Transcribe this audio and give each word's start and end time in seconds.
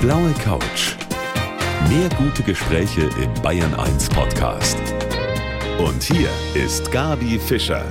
blaue 0.00 0.32
Couch. 0.42 0.96
Mehr 1.90 2.08
gute 2.16 2.42
Gespräche 2.42 3.02
im 3.22 3.42
Bayern 3.42 3.74
1 3.74 4.08
Podcast. 4.08 4.78
Und 5.78 6.02
hier 6.02 6.30
ist 6.54 6.90
Gabi 6.90 7.38
Fischer. 7.38 7.84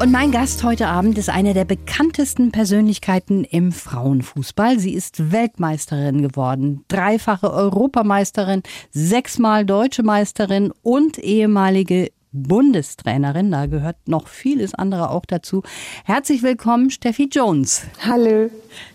Und 0.00 0.10
mein 0.10 0.30
Gast 0.30 0.64
heute 0.64 0.86
Abend 0.86 1.18
ist 1.18 1.28
eine 1.28 1.52
der 1.52 1.66
bekanntesten 1.66 2.50
Persönlichkeiten 2.50 3.44
im 3.44 3.72
Frauenfußball. 3.72 4.78
Sie 4.78 4.94
ist 4.94 5.32
Weltmeisterin 5.32 6.22
geworden, 6.22 6.82
dreifache 6.88 7.52
Europameisterin, 7.52 8.62
sechsmal 8.90 9.66
deutsche 9.66 10.02
Meisterin 10.02 10.72
und 10.82 11.18
ehemalige 11.18 12.10
Bundestrainerin. 12.34 13.50
Da 13.50 13.66
gehört 13.66 13.96
noch 14.06 14.28
vieles 14.28 14.74
andere 14.74 15.10
auch 15.10 15.24
dazu. 15.24 15.62
Herzlich 16.04 16.42
willkommen, 16.42 16.90
Steffi 16.90 17.28
Jones. 17.32 17.86
Hallo. 18.04 18.50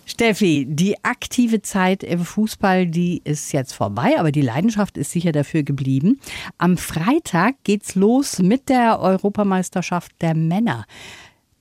Steffi, 0.06 0.66
die 0.70 1.04
aktive 1.04 1.62
Zeit 1.62 2.04
im 2.04 2.26
Fußball, 2.26 2.86
die 2.86 3.22
ist 3.24 3.52
jetzt 3.54 3.74
vorbei, 3.74 4.20
aber 4.20 4.32
die 4.32 4.42
Leidenschaft 4.42 4.98
ist 4.98 5.12
sicher 5.12 5.32
dafür 5.32 5.64
geblieben. 5.64 6.20
Am 6.58 6.78
Freitag 6.78 7.56
geht's 7.64 7.96
los 7.96 8.40
mit 8.40 8.70
der 8.70 9.00
Europameisterschaft 9.00 10.12
der 10.22 10.36
Männer. 10.36 10.86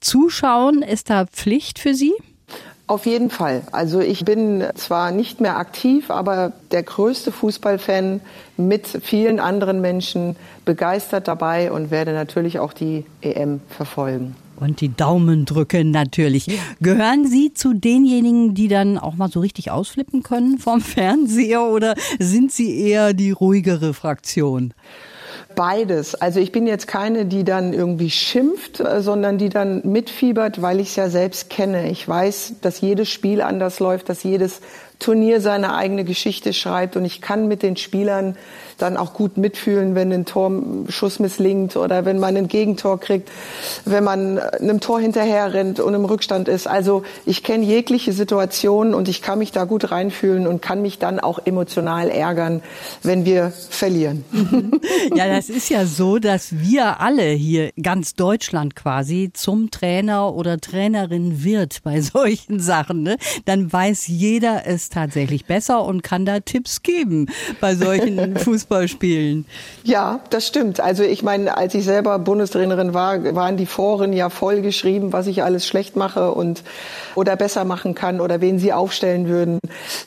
Zuschauen 0.01 0.83
ist 0.83 1.11
da 1.11 1.27
Pflicht 1.27 1.79
für 1.79 1.95
Sie? 1.95 2.13
Auf 2.89 3.05
jeden 3.05 3.29
Fall. 3.29 3.63
Also 3.71 4.01
ich 4.01 4.25
bin 4.25 4.65
zwar 4.75 5.11
nicht 5.11 5.43
mehr 5.43 5.59
aktiv, 5.59 6.11
aber 6.11 6.55
der 6.73 6.83
größte 6.83 7.33
Fußballfan 7.33 8.21
mit 8.57 8.87
vielen 8.87 9.41
anderen 9.41 9.83
Menschen 9.83 10.37
begeistert 10.65 11.29
dabei 11.29 11.71
und 11.71 11.91
werde 11.91 12.15
natürlich 12.15 12.59
auch 12.59 12.73
die 12.73 13.05
EM 13.21 13.61
verfolgen. 13.69 14.37
Und 14.57 14.81
die 14.81 14.89
Daumen 14.89 15.45
drücken 15.45 15.91
natürlich. 15.91 16.49
Gehören 16.81 17.27
Sie 17.27 17.53
zu 17.53 17.75
denjenigen, 17.75 18.55
die 18.55 18.69
dann 18.69 18.97
auch 18.97 19.17
mal 19.17 19.31
so 19.31 19.41
richtig 19.41 19.71
ausflippen 19.71 20.23
können 20.23 20.59
vom 20.59 20.81
Fernseher 20.81 21.65
oder 21.65 21.95
sind 22.19 22.53
Sie 22.53 22.81
eher 22.81 23.13
die 23.13 23.33
ruhigere 23.33 23.93
Fraktion? 23.93 24.73
Beides. 25.59 26.15
Also 26.15 26.39
ich 26.39 26.53
bin 26.53 26.69
jetzt 26.69 26.87
keine, 26.87 27.27
die 27.27 27.43
dann 27.43 27.73
irgendwie 27.73 28.11
schimpft, 28.11 28.79
äh, 28.79 29.03
sondern 29.03 29.39
die 29.39 29.49
dann 29.49 29.81
mitfiebert, 29.83 30.63
weil 30.63 30.79
ich 30.79 30.91
es 30.91 30.97
ja 30.97 31.09
selbst 31.09 31.51
kenne. 31.51 31.91
Ich 31.91 32.07
weiß, 32.07 32.61
dass 32.61 32.81
jedes 32.81 33.09
Spiel 33.09 33.43
anders 33.43 33.81
läuft, 33.81 34.09
dass 34.09 34.23
jedes 34.23 34.61
Turnier 34.99 35.41
seine 35.41 35.75
eigene 35.75 36.05
Geschichte 36.05 36.53
schreibt 36.53 36.97
und 36.97 37.05
ich 37.05 37.21
kann 37.21 37.49
mit 37.49 37.63
den 37.63 37.77
Spielern 37.77 38.37
dann 38.79 38.97
auch 38.97 39.13
gut 39.13 39.37
mitfühlen, 39.37 39.95
wenn 39.95 40.13
ein 40.13 40.25
Torschuss 40.25 41.19
misslingt 41.19 41.77
oder 41.77 42.05
wenn 42.05 42.19
man 42.19 42.37
ein 42.37 42.49
Gegentor 42.49 42.99
kriegt, 42.99 43.29
wenn 43.85 44.05
man 44.05 44.39
einem 44.39 44.81
Tor 44.81 45.01
hinterher 45.01 45.53
rennt 45.53 45.81
und 45.81 45.95
im 45.95 46.05
Rückstand 46.05 46.49
ist. 46.49 46.67
Also 46.67 47.03
ich 47.27 47.43
kenne 47.43 47.65
jegliche 47.65 48.13
Situationen 48.13 48.95
und 48.95 49.09
ich 49.09 49.21
kann 49.21 49.41
mich 49.41 49.53
da 49.53 49.65
gut 49.65 49.91
reinfühlen 49.91 50.47
und 50.47 50.63
kann 50.63 50.81
mich 50.81 50.99
dann 50.99 51.19
auch 51.21 51.41
emotional 51.45 52.09
ärgern, 52.09 52.63
wenn 53.03 53.25
wir 53.25 53.53
verlieren. 53.71 54.25
Ja, 55.15 55.27
das 55.27 55.49
ist 55.49 55.69
ja 55.71 55.87
so, 55.87 56.19
dass 56.19 56.59
wir 56.59 57.01
alle 57.01 57.25
hier, 57.31 57.71
ganz 57.81 58.15
Deutschland 58.15 58.77
quasi, 58.77 59.31
zum 59.33 59.71
Trainer 59.71 60.35
oder 60.35 60.59
Trainerin 60.59 61.43
wird 61.45 61.83
bei 61.83 62.01
solchen 62.03 62.61
Sachen. 62.61 63.03
Ne? 63.03 63.17
Dann 63.45 63.73
weiß 63.73 64.07
jeder 64.07 64.67
es 64.67 64.88
tatsächlich 64.89 65.47
besser 65.47 65.85
und 65.85 66.03
kann 66.03 66.25
da 66.25 66.41
Tipps 66.41 66.83
geben 66.83 67.27
bei 67.61 67.75
solchen 67.75 68.37
Fußball 68.37 68.69
Fußballspielen. 68.79 69.45
Ja, 69.85 70.21
das 70.31 70.47
stimmt. 70.47 70.81
Also 70.81 71.03
ich 71.03 71.23
meine, 71.23 71.57
als 71.57 71.75
ich 71.75 71.85
selber 71.85 72.19
Bundestrainerin 72.19 72.95
war, 72.95 73.35
waren 73.35 73.57
die 73.57 73.67
Foren 73.67 74.13
ja 74.13 74.31
voll 74.31 74.63
geschrieben, 74.63 75.13
was 75.13 75.27
ich 75.27 75.43
alles 75.43 75.67
schlecht 75.67 75.97
mache 75.97 76.33
und 76.33 76.63
oder 77.15 77.37
besser 77.37 77.65
machen 77.65 77.95
kann 77.95 78.21
oder 78.21 78.41
wen 78.41 78.59
sie 78.59 78.73
aufstellen 78.73 79.29
würden. 79.29 79.59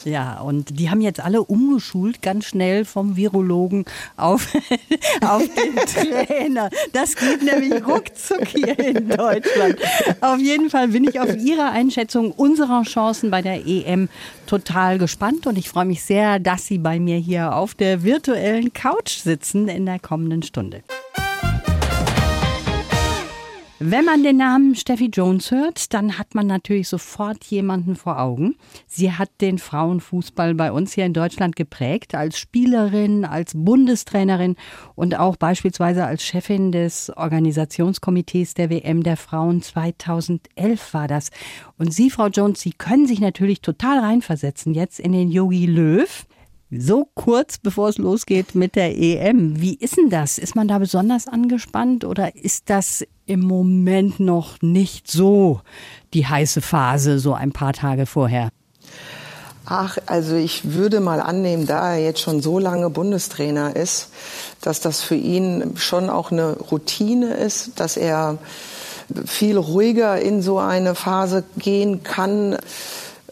Ja, 0.06 0.40
und 0.42 0.80
die 0.80 0.90
haben 0.90 1.02
jetzt 1.02 1.20
alle 1.20 1.44
umgeschult, 1.44 2.22
ganz 2.22 2.46
schnell 2.46 2.86
vom 2.86 3.16
Virologen 3.16 3.86
auf, 4.18 4.48
auf 5.22 5.44
den 5.44 5.76
Trainer. 6.28 6.70
Das 6.94 7.16
geht 7.16 7.44
nämlich 7.44 7.86
ruckzuck 7.86 8.48
hier 8.48 8.78
in 8.80 9.10
Deutschland. 9.10 9.78
Auf 10.22 10.40
jeden 10.40 10.70
Fall 10.70 10.90
bin 10.90 11.04
ich 11.04 11.20
auf 11.20 11.36
Ihre 11.36 11.70
Einschätzung 11.70 12.32
unserer 12.32 12.84
Chancen 12.84 13.32
bei 13.32 13.42
der 13.42 13.66
EM 13.66 14.10
total 14.48 14.71
gespannt 14.98 15.48
und 15.48 15.58
ich 15.58 15.70
freue 15.70 15.86
mich 15.86 16.02
sehr, 16.02 16.40
dass 16.40 16.66
Sie 16.66 16.78
bei 16.78 17.00
mir 17.00 17.18
hier 17.18 17.56
auf 17.56 17.76
der 17.76 18.04
virtuellen 18.04 18.72
Couch 18.74 19.18
sitzen 19.18 19.68
in 19.68 19.86
der 19.86 20.00
kommenden 20.00 20.44
Stunde. 20.44 20.82
Wenn 23.84 24.06
man 24.06 24.22
den 24.22 24.38
Namen 24.38 24.76
Steffi 24.76 25.10
Jones 25.12 25.50
hört, 25.50 25.92
dann 25.96 26.20
hat 26.20 26.36
man 26.36 26.46
natürlich 26.46 26.88
sofort 26.88 27.44
jemanden 27.46 27.96
vor 27.96 28.20
Augen. 28.20 28.56
Sie 28.86 29.12
hat 29.12 29.30
den 29.42 29.58
Frauenfußball 29.58 30.54
bei 30.54 30.72
uns 30.72 30.94
hier 30.94 31.08
in 31.08 31.14
Deutschland 31.14 31.56
geprägt, 31.56 32.14
als 32.14 32.38
Spielerin, 32.38 33.26
als 33.26 33.54
Bundestrainerin 33.56 34.56
und 34.94 35.18
auch 35.18 35.36
beispielsweise 35.36 36.06
als 36.06 36.24
Chefin 36.24 36.72
des 36.72 37.12
Organisationskomitees 37.18 38.54
der 38.54 38.70
WM 38.70 39.02
der 39.02 39.18
Frauen 39.18 39.64
2011 39.64 40.94
war 40.94 41.08
das. 41.08 41.32
Und 41.80 41.92
Sie, 41.92 42.12
Frau 42.12 42.28
Jones, 42.28 42.62
Sie 42.62 42.74
können 42.74 43.08
sich 43.08 43.20
natürlich 43.20 43.62
total 43.62 43.98
reinversetzen 43.98 44.76
jetzt 44.76 45.00
in 45.00 45.12
den 45.12 45.32
Yogi 45.32 45.66
Löw. 45.66 46.28
So 46.74 47.10
kurz 47.16 47.58
bevor 47.58 47.90
es 47.90 47.98
losgeht 47.98 48.56
mit 48.56 48.78
der 48.78 48.98
EM. 48.98 49.60
Wie 49.60 49.76
ist 49.76 49.98
denn 49.98 50.10
das? 50.10 50.38
Ist 50.38 50.56
man 50.56 50.70
da 50.70 50.80
besonders 50.80 51.28
angespannt 51.28 52.06
oder 52.06 52.34
ist 52.38 52.70
das 52.70 53.06
im 53.26 53.42
Moment 53.42 54.22
noch 54.22 54.62
nicht 54.62 55.12
so 55.12 55.60
die 56.14 56.26
heiße 56.26 56.62
Phase, 56.62 57.20
so 57.20 57.34
ein 57.34 57.52
paar 57.52 57.74
Tage 57.74 58.06
vorher? 58.06 58.52
Ach, 59.66 59.98
also 60.06 60.36
ich 60.36 60.74
würde 60.74 61.02
mal 61.02 61.20
annehmen, 61.20 61.68
da 61.68 61.94
er 61.94 62.06
jetzt 62.06 62.22
schon 62.22 62.42
so 62.42 62.58
lange 62.58 62.90
Bundestrainer 62.90 63.76
ist, 63.76 64.08
dass 64.62 64.80
das 64.80 65.02
für 65.02 65.16
ihn 65.16 65.74
schon 65.76 66.10
auch 66.10 66.32
eine 66.32 66.54
Routine 66.54 67.34
ist, 67.34 67.82
dass 67.82 67.98
er 67.98 68.38
viel 69.26 69.58
ruhiger 69.58 70.22
in 70.22 70.42
so 70.42 70.58
eine 70.58 70.96
Phase 70.96 71.44
gehen 71.58 72.02
kann 72.04 72.58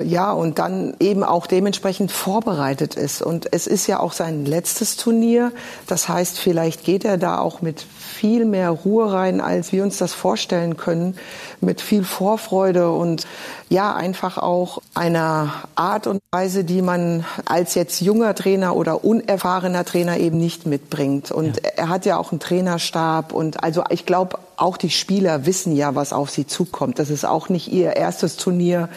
ja, 0.02 0.32
und 0.32 0.60
dann 0.60 0.96
eben 1.00 1.24
auch 1.24 1.46
dementsprechend 1.46 2.12
vorbereitet 2.12 2.96
ist. 2.96 3.22
Und 3.22 3.48
es 3.52 3.68
ist 3.68 3.88
ja 3.88 4.00
auch 4.00 4.14
sein 4.14 4.46
letztes 4.46 4.96
Turnier. 4.96 5.52
Das 5.88 6.08
heißt, 6.08 6.40
vielleicht 6.40 6.84
geht 6.84 7.04
er 7.06 7.18
da 7.18 7.40
auch 7.40 7.62
mit 7.62 7.86
viel 8.20 8.44
mehr 8.44 8.72
Ruhe 8.72 9.14
rein, 9.14 9.40
als 9.40 9.72
wir 9.72 9.82
uns 9.82 9.98
das 9.98 10.14
vorstellen 10.14 10.76
können, 10.76 11.16
mit 11.62 11.80
viel 11.80 12.04
Vorfreude 12.04 12.92
und 12.92 13.26
ja, 13.70 13.96
einfach 13.96 14.38
auch 14.38 14.82
einer 14.94 15.54
Art 15.76 16.06
und 16.06 16.20
Weise, 16.32 16.66
die 16.66 16.82
man 16.82 17.24
als 17.46 17.76
jetzt 17.76 18.02
junger 18.02 18.36
Trainer 18.36 18.76
oder 18.76 19.06
unerfahrener 19.06 19.86
Trainer 19.86 20.18
eben 20.18 20.38
nicht 20.38 20.66
mitbringt. 20.66 21.32
Und 21.32 21.58
ja. 21.64 21.70
er 21.78 21.88
hat 21.88 22.06
ja 22.06 22.18
auch 22.18 22.34
einen 22.34 22.42
Trainerstab 22.42 23.32
und 23.32 23.64
also 23.64 23.84
ich 23.90 24.06
glaube, 24.06 24.38
auch 24.58 24.76
die 24.76 24.90
Spieler 24.90 25.46
wissen 25.46 25.74
ja, 25.74 25.96
was 25.96 26.12
auf 26.12 26.30
sie 26.30 26.46
zukommt. 26.46 27.00
Das 27.00 27.10
ist 27.10 27.24
auch 27.24 27.48
nicht 27.48 27.72
ihr 27.72 27.96
erstes 27.96 28.36
Turnier. 28.36 28.90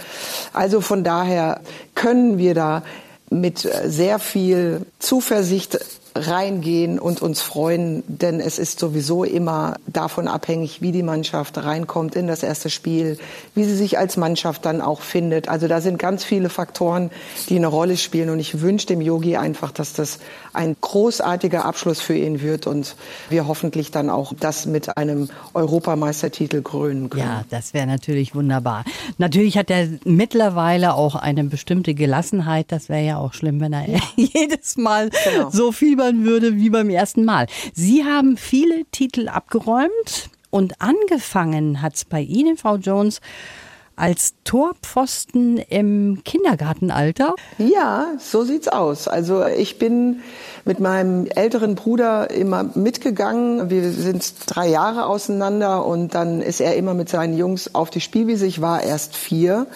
Also 0.53 0.81
von 0.81 1.05
daher 1.05 1.61
können 1.95 2.39
wir 2.39 2.55
da 2.55 2.83
mit 3.31 3.69
sehr 3.87 4.19
viel 4.19 4.85
Zuversicht 4.99 5.79
reingehen 6.15 6.99
und 6.99 7.23
uns 7.23 7.41
freuen, 7.41 8.03
denn 8.07 8.41
es 8.41 8.59
ist 8.59 8.79
sowieso 8.79 9.25
immer 9.25 9.77
davon 9.87 10.29
abhängig, 10.29 10.83
wie 10.83 10.93
die 10.93 11.03
Mannschaft 11.03 11.59
reinkommt 11.59 12.17
in 12.17 12.27
das 12.27 12.43
erste 12.43 12.71
Spiel, 12.71 13.19
wie 13.55 13.65
sie 13.65 13.77
sich 13.77 13.99
als 13.99 14.17
Mannschaft 14.17 14.65
dann 14.65 14.81
auch 14.81 15.01
findet. 15.01 15.49
Also 15.49 15.69
da 15.69 15.81
sind 15.81 15.99
ganz 15.99 16.25
viele 16.25 16.49
Faktoren, 16.49 17.11
die 17.49 17.57
eine 17.57 17.67
Rolle 17.67 17.97
spielen 17.97 18.31
und 18.31 18.41
ich 18.41 18.61
wünsche 18.61 18.87
dem 18.87 19.01
Yogi 19.01 19.37
einfach, 19.37 19.73
dass 19.73 19.93
das 19.93 20.19
ein 20.53 20.77
großartiger 20.81 21.65
Abschluss 21.65 22.01
für 22.01 22.17
ihn 22.17 22.43
wird 22.43 22.67
und 22.67 22.95
wir 23.31 23.47
hoffentlich 23.47 23.91
dann 23.91 24.11
auch 24.11 24.33
das 24.39 24.67
mit 24.67 24.97
einem 24.97 25.29
Europameistertitel 25.55 26.63
krönen 26.63 27.09
können. 27.11 27.23
Ja, 27.23 27.45
das 27.49 27.73
wäre 27.75 27.87
natürlich 27.87 28.35
wunderbar. 28.35 28.85
Natürlich 29.19 29.57
hat 29.57 29.71
er 29.71 29.89
mittlerweile 30.05 30.95
auch 30.95 31.15
eine 31.15 31.45
bestimmte 31.45 31.95
Gelassenheit. 31.95 32.67
Das 32.69 32.89
wäre 32.89 33.05
ja 33.05 33.17
auch 33.19 33.33
schlimm, 33.33 33.61
wenn 33.61 33.73
er 33.73 33.89
ja. 33.89 34.01
jedes 34.17 34.77
Mal 34.77 35.11
genau. 35.25 35.51
so 35.51 35.73
fiebern 36.03 36.25
würde 36.25 36.57
wie 36.57 36.71
beim 36.71 36.91
ersten 36.91 37.25
Mal. 37.25 37.47
Sie 37.75 38.05
haben 38.05 38.37
viele 38.37 38.85
Titel 38.91 39.29
abgeräumt 39.29 40.31
und 40.51 40.81
angefangen 40.81 41.81
hat 41.81 41.95
es 41.95 42.05
bei 42.05 42.21
Ihnen, 42.21 42.57
Frau 42.57 42.77
Jones, 42.77 43.21
als 43.95 44.35
Torpfosten 44.45 45.59
im 45.59 46.23
Kindergartenalter? 46.25 47.37
Ja, 47.59 48.15
so 48.19 48.43
sieht's 48.43 48.67
aus. 48.67 49.07
Also 49.07 49.47
ich 49.47 49.79
bin 49.79 50.21
mit 50.65 50.81
meinem 50.81 51.27
älteren 51.27 51.75
Bruder 51.75 52.31
immer 52.31 52.65
mitgegangen. 52.75 53.71
Wir 53.71 53.93
sind 53.93 54.33
drei 54.47 54.69
Jahre 54.69 55.07
auseinander 55.07 55.85
und 55.85 56.15
dann 56.15 56.41
ist 56.41 56.61
er 56.61 56.75
immer 56.75 56.95
mit 56.95 57.11
seinen 57.11 57.37
Jungs 57.37 57.75
auf 57.75 57.91
die 57.91 58.01
Spielwiese. 58.01 58.47
Ich 58.47 58.61
war 58.61 58.83
erst 58.83 59.15
vier. 59.15 59.67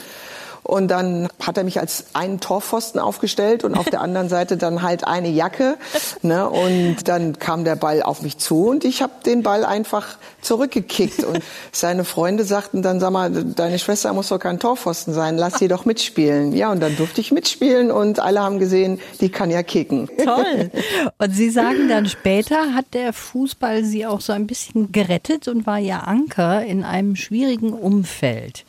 Und 0.67 0.89
dann 0.89 1.29
hat 1.41 1.57
er 1.57 1.65
mich 1.65 1.79
als 1.79 2.07
einen 2.13 2.41
Torpfosten 2.41 3.01
aufgestellt 3.01 3.63
und 3.63 3.77
auf 3.77 3.89
der 3.89 4.01
anderen 4.07 4.29
Seite 4.29 4.57
dann 4.57 4.83
halt 4.83 5.07
eine 5.07 5.29
Jacke. 5.29 5.77
Ne? 6.23 6.49
Und 6.49 7.07
dann 7.07 7.39
kam 7.39 7.65
der 7.65 7.77
Ball 7.77 8.03
auf 8.03 8.23
mich 8.23 8.39
zu 8.39 8.69
und 8.69 8.85
ich 8.85 9.01
habe 9.01 9.13
den 9.25 9.43
Ball 9.43 9.65
einfach 9.65 10.19
zurückgekickt. 10.41 11.23
Und 11.23 11.43
seine 11.73 12.05
Freunde 12.05 12.45
sagten 12.45 12.83
dann, 12.83 12.99
sag 12.99 13.13
mal, 13.13 13.31
deine 13.31 13.79
Schwester 13.79 14.13
muss 14.13 14.29
doch 14.29 14.39
kein 14.39 14.59
Torpfosten 14.59 15.15
sein, 15.15 15.37
lass 15.39 15.59
sie 15.59 15.69
doch 15.69 15.85
mitspielen. 15.85 16.53
Ja, 16.53 16.73
und 16.73 16.81
dann 16.81 16.97
durfte 16.97 17.21
ich 17.21 17.31
mitspielen 17.31 17.93
und 17.93 18.19
alle 18.19 18.41
haben 18.41 18.59
gesehen, 18.59 19.01
die 19.21 19.29
kann 19.29 19.51
ja 19.51 19.63
kicken. 19.63 20.09
Toll. 20.23 20.71
Und 21.19 21.31
Sie 21.35 21.51
sagen 21.51 21.89
dann 21.89 22.07
später, 22.07 22.75
hat 22.75 22.87
der 22.93 23.13
Fußball 23.13 23.85
Sie 23.85 24.07
auch 24.07 24.21
so 24.21 24.33
ein 24.33 24.47
bisschen 24.47 24.93
gerettet 24.93 25.49
und 25.49 25.67
war 25.67 25.79
Ihr 25.79 26.07
Anker 26.07 26.65
in 26.65 26.85
einem 26.85 27.17
schwierigen 27.17 27.73
Umfeld. 27.73 28.65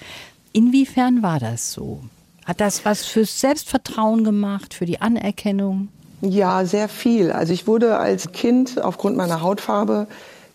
Inwiefern 0.57 1.21
war 1.21 1.39
das 1.39 1.71
so? 1.71 1.99
Hat 2.43 2.61
das 2.61 2.83
was 2.83 3.05
fürs 3.05 3.39
Selbstvertrauen 3.39 4.23
gemacht, 4.23 4.73
für 4.73 4.87
die 4.87 4.99
Anerkennung? 4.99 5.89
Ja, 6.21 6.65
sehr 6.65 6.89
viel. 6.89 7.31
Also 7.31 7.53
ich 7.53 7.67
wurde 7.67 7.99
als 7.99 8.31
Kind 8.31 8.81
aufgrund 8.81 9.17
meiner 9.17 9.41
Hautfarbe 9.41 10.07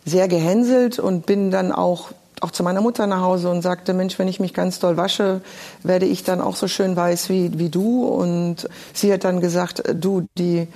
sehr 0.05 0.27
gehänselt 0.27 0.99
und 0.99 1.25
bin 1.27 1.53
dann 1.53 1.71
auch 1.71 2.11
auch 2.41 2.51
zu 2.51 2.65
meiner 2.65 2.81
Mutter 2.81 3.07
nach 3.07 3.21
Hause 3.21 3.49
und 3.49 3.63
sagte, 3.63 3.95
Mensch, 3.95 4.19
wenn 4.19 4.27
ich 4.27 4.41
mich 4.41 4.53
ganz 4.53 4.81
doll 4.81 4.97
wasche, 4.97 5.43
werde 5.85 6.07
ich 6.07 6.25
dann 6.25 6.41
auch 6.41 6.57
so 6.57 6.67
schön 6.67 6.97
weiß 6.97 7.29
wie, 7.29 7.57
wie 7.61 7.69
du. 7.69 8.05
Und 8.05 8.69
sie 8.93 9.13
hat 9.13 9.23
dann 9.23 9.41
gesagt, 9.41 9.85
du, 9.95 10.27
die 10.37 10.67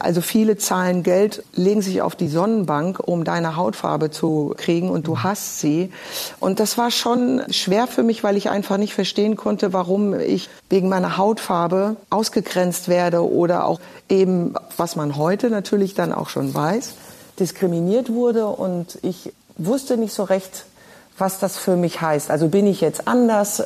also 0.00 0.20
viele 0.20 0.56
zahlen 0.56 1.02
Geld, 1.02 1.44
legen 1.54 1.82
sich 1.82 2.02
auf 2.02 2.16
die 2.16 2.28
Sonnenbank, 2.28 2.98
um 3.00 3.24
deine 3.24 3.56
Hautfarbe 3.56 4.10
zu 4.10 4.54
kriegen 4.56 4.90
und 4.90 5.06
du 5.06 5.22
hast 5.22 5.60
sie. 5.60 5.92
Und 6.40 6.58
das 6.58 6.78
war 6.78 6.90
schon 6.90 7.42
schwer 7.50 7.86
für 7.86 8.02
mich, 8.02 8.24
weil 8.24 8.36
ich 8.36 8.50
einfach 8.50 8.78
nicht 8.78 8.94
verstehen 8.94 9.36
konnte, 9.36 9.72
warum 9.72 10.18
ich 10.18 10.48
wegen 10.68 10.88
meiner 10.88 11.16
Hautfarbe 11.16 11.96
ausgegrenzt 12.08 12.88
werde 12.88 13.28
oder 13.30 13.66
auch 13.66 13.80
eben, 14.08 14.54
was 14.76 14.96
man 14.96 15.16
heute 15.16 15.50
natürlich 15.50 15.94
dann 15.94 16.12
auch 16.12 16.30
schon 16.30 16.54
weiß, 16.54 16.94
diskriminiert 17.38 18.10
wurde 18.10 18.46
und 18.46 18.98
ich 19.02 19.32
wusste 19.56 19.96
nicht 19.96 20.14
so 20.14 20.24
recht, 20.24 20.64
was 21.18 21.38
das 21.38 21.58
für 21.58 21.76
mich 21.76 22.00
heißt. 22.00 22.30
Also 22.30 22.48
bin 22.48 22.66
ich 22.66 22.80
jetzt 22.80 23.06
anders? 23.06 23.64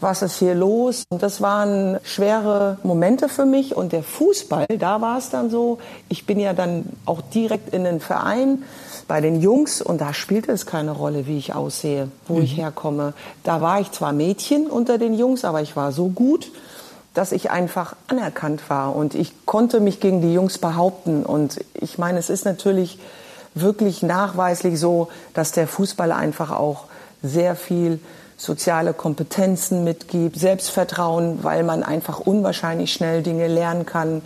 Was 0.00 0.22
ist 0.22 0.38
hier 0.38 0.54
los? 0.54 1.04
Und 1.10 1.22
das 1.22 1.40
waren 1.40 1.98
schwere 2.04 2.78
Momente 2.82 3.28
für 3.28 3.46
mich. 3.46 3.76
Und 3.76 3.92
der 3.92 4.02
Fußball, 4.02 4.66
da 4.78 5.00
war 5.00 5.18
es 5.18 5.30
dann 5.30 5.50
so, 5.50 5.78
ich 6.08 6.26
bin 6.26 6.38
ja 6.38 6.52
dann 6.52 6.84
auch 7.04 7.20
direkt 7.20 7.74
in 7.74 7.84
den 7.84 8.00
Verein 8.00 8.62
bei 9.08 9.20
den 9.20 9.40
Jungs 9.40 9.80
und 9.80 10.00
da 10.00 10.12
spielte 10.12 10.52
es 10.52 10.66
keine 10.66 10.92
Rolle, 10.92 11.26
wie 11.26 11.38
ich 11.38 11.54
aussehe, 11.54 12.08
wo 12.28 12.34
mhm. 12.36 12.42
ich 12.42 12.56
herkomme. 12.56 13.14
Da 13.42 13.60
war 13.60 13.80
ich 13.80 13.90
zwar 13.90 14.12
Mädchen 14.12 14.66
unter 14.66 14.98
den 14.98 15.14
Jungs, 15.14 15.44
aber 15.44 15.62
ich 15.62 15.74
war 15.74 15.92
so 15.92 16.08
gut, 16.08 16.52
dass 17.14 17.32
ich 17.32 17.50
einfach 17.50 17.96
anerkannt 18.06 18.68
war 18.68 18.94
und 18.94 19.14
ich 19.14 19.46
konnte 19.46 19.80
mich 19.80 19.98
gegen 19.98 20.20
die 20.20 20.32
Jungs 20.32 20.58
behaupten. 20.58 21.24
Und 21.24 21.58
ich 21.74 21.98
meine, 21.98 22.18
es 22.18 22.30
ist 22.30 22.44
natürlich 22.44 22.98
wirklich 23.54 24.02
nachweislich 24.02 24.78
so, 24.78 25.08
dass 25.34 25.52
der 25.52 25.66
Fußball 25.66 26.12
einfach 26.12 26.50
auch 26.50 26.84
sehr 27.22 27.56
viel 27.56 27.98
soziale 28.38 28.94
Kompetenzen 28.94 29.84
mitgibt, 29.84 30.38
Selbstvertrauen, 30.38 31.44
weil 31.44 31.64
man 31.64 31.82
einfach 31.82 32.20
unwahrscheinlich 32.20 32.92
schnell 32.92 33.22
Dinge 33.22 33.48
lernen 33.48 33.84
kann 33.84 34.22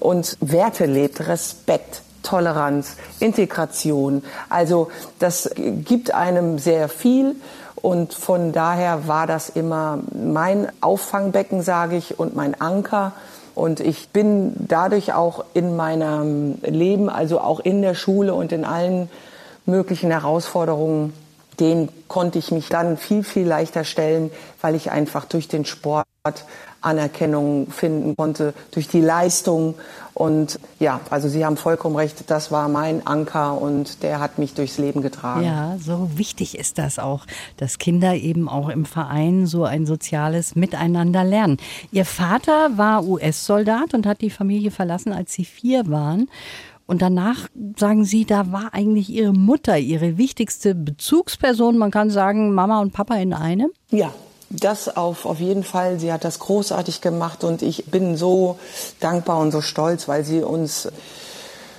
und 0.00 0.38
Werte 0.40 0.86
lebt, 0.86 1.28
Respekt. 1.28 2.02
Toleranz, 2.24 2.96
Integration. 3.20 4.22
Also 4.50 4.88
das 5.18 5.50
gibt 5.56 6.12
einem 6.12 6.58
sehr 6.58 6.88
viel 6.88 7.36
und 7.76 8.12
von 8.12 8.52
daher 8.52 9.06
war 9.06 9.26
das 9.26 9.48
immer 9.48 10.00
mein 10.12 10.68
Auffangbecken, 10.80 11.62
sage 11.62 11.96
ich, 11.96 12.18
und 12.18 12.34
mein 12.34 12.60
Anker. 12.60 13.12
Und 13.54 13.80
ich 13.80 14.10
bin 14.10 14.52
dadurch 14.58 15.14
auch 15.14 15.44
in 15.54 15.76
meinem 15.76 16.58
Leben, 16.62 17.08
also 17.08 17.40
auch 17.40 17.60
in 17.60 17.82
der 17.82 17.94
Schule 17.94 18.34
und 18.34 18.52
in 18.52 18.64
allen 18.64 19.08
möglichen 19.64 20.10
Herausforderungen 20.10 21.12
den 21.60 21.88
konnte 22.08 22.38
ich 22.38 22.50
mich 22.50 22.68
dann 22.68 22.96
viel, 22.96 23.22
viel 23.22 23.46
leichter 23.46 23.84
stellen, 23.84 24.30
weil 24.60 24.74
ich 24.74 24.90
einfach 24.90 25.24
durch 25.24 25.48
den 25.48 25.64
Sport 25.64 26.06
Anerkennung 26.80 27.70
finden 27.70 28.14
konnte, 28.16 28.54
durch 28.70 28.88
die 28.88 29.00
Leistung. 29.00 29.74
Und 30.14 30.58
ja, 30.78 31.00
also 31.10 31.28
Sie 31.28 31.44
haben 31.44 31.56
vollkommen 31.56 31.96
recht, 31.96 32.28
das 32.28 32.50
war 32.50 32.68
mein 32.68 33.06
Anker 33.06 33.60
und 33.60 34.02
der 34.02 34.20
hat 34.20 34.38
mich 34.38 34.54
durchs 34.54 34.78
Leben 34.78 35.00
getragen. 35.02 35.44
Ja, 35.44 35.76
so 35.80 36.10
wichtig 36.16 36.58
ist 36.58 36.78
das 36.78 36.98
auch, 36.98 37.24
dass 37.56 37.78
Kinder 37.78 38.14
eben 38.14 38.48
auch 38.48 38.68
im 38.68 38.84
Verein 38.84 39.46
so 39.46 39.64
ein 39.64 39.86
soziales 39.86 40.56
Miteinander 40.56 41.24
lernen. 41.24 41.58
Ihr 41.92 42.04
Vater 42.04 42.76
war 42.76 43.04
US-Soldat 43.04 43.94
und 43.94 44.06
hat 44.06 44.20
die 44.20 44.30
Familie 44.30 44.70
verlassen, 44.70 45.12
als 45.12 45.32
Sie 45.32 45.44
vier 45.44 45.88
waren. 45.88 46.28
Und 46.88 47.02
danach 47.02 47.48
sagen 47.78 48.06
Sie, 48.06 48.24
da 48.24 48.50
war 48.50 48.72
eigentlich 48.72 49.10
Ihre 49.10 49.34
Mutter 49.34 49.76
Ihre 49.76 50.16
wichtigste 50.16 50.74
Bezugsperson. 50.74 51.76
Man 51.76 51.90
kann 51.90 52.08
sagen, 52.08 52.54
Mama 52.54 52.80
und 52.80 52.94
Papa 52.94 53.16
in 53.16 53.34
einem. 53.34 53.70
Ja, 53.90 54.14
das 54.48 54.96
auf, 54.96 55.26
auf 55.26 55.38
jeden 55.38 55.64
Fall. 55.64 56.00
Sie 56.00 56.10
hat 56.10 56.24
das 56.24 56.38
großartig 56.38 57.02
gemacht 57.02 57.44
und 57.44 57.60
ich 57.60 57.84
bin 57.90 58.16
so 58.16 58.58
dankbar 59.00 59.38
und 59.38 59.50
so 59.50 59.60
stolz, 59.60 60.08
weil 60.08 60.24
sie 60.24 60.40
uns 60.40 60.88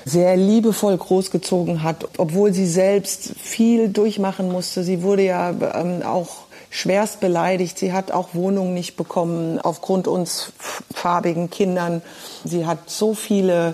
sehr 0.05 0.37
liebevoll 0.37 0.95
großgezogen 0.95 1.81
hat, 1.81 2.07
obwohl 2.19 2.53
sie 2.53 2.67
selbst 2.67 3.33
viel 3.35 3.89
durchmachen 3.89 4.51
musste. 4.51 4.83
Sie 4.83 5.01
wurde 5.01 5.23
ja 5.23 5.49
ähm, 5.73 6.03
auch 6.03 6.45
schwerst 6.69 7.19
beleidigt. 7.19 7.79
Sie 7.79 7.93
hat 7.93 8.11
auch 8.11 8.35
Wohnungen 8.35 8.75
nicht 8.75 8.95
bekommen 8.95 9.59
aufgrund 9.59 10.07
uns 10.07 10.53
farbigen 10.93 11.49
Kindern. 11.49 12.03
Sie 12.43 12.67
hat 12.67 12.91
so 12.91 13.15
viele 13.15 13.73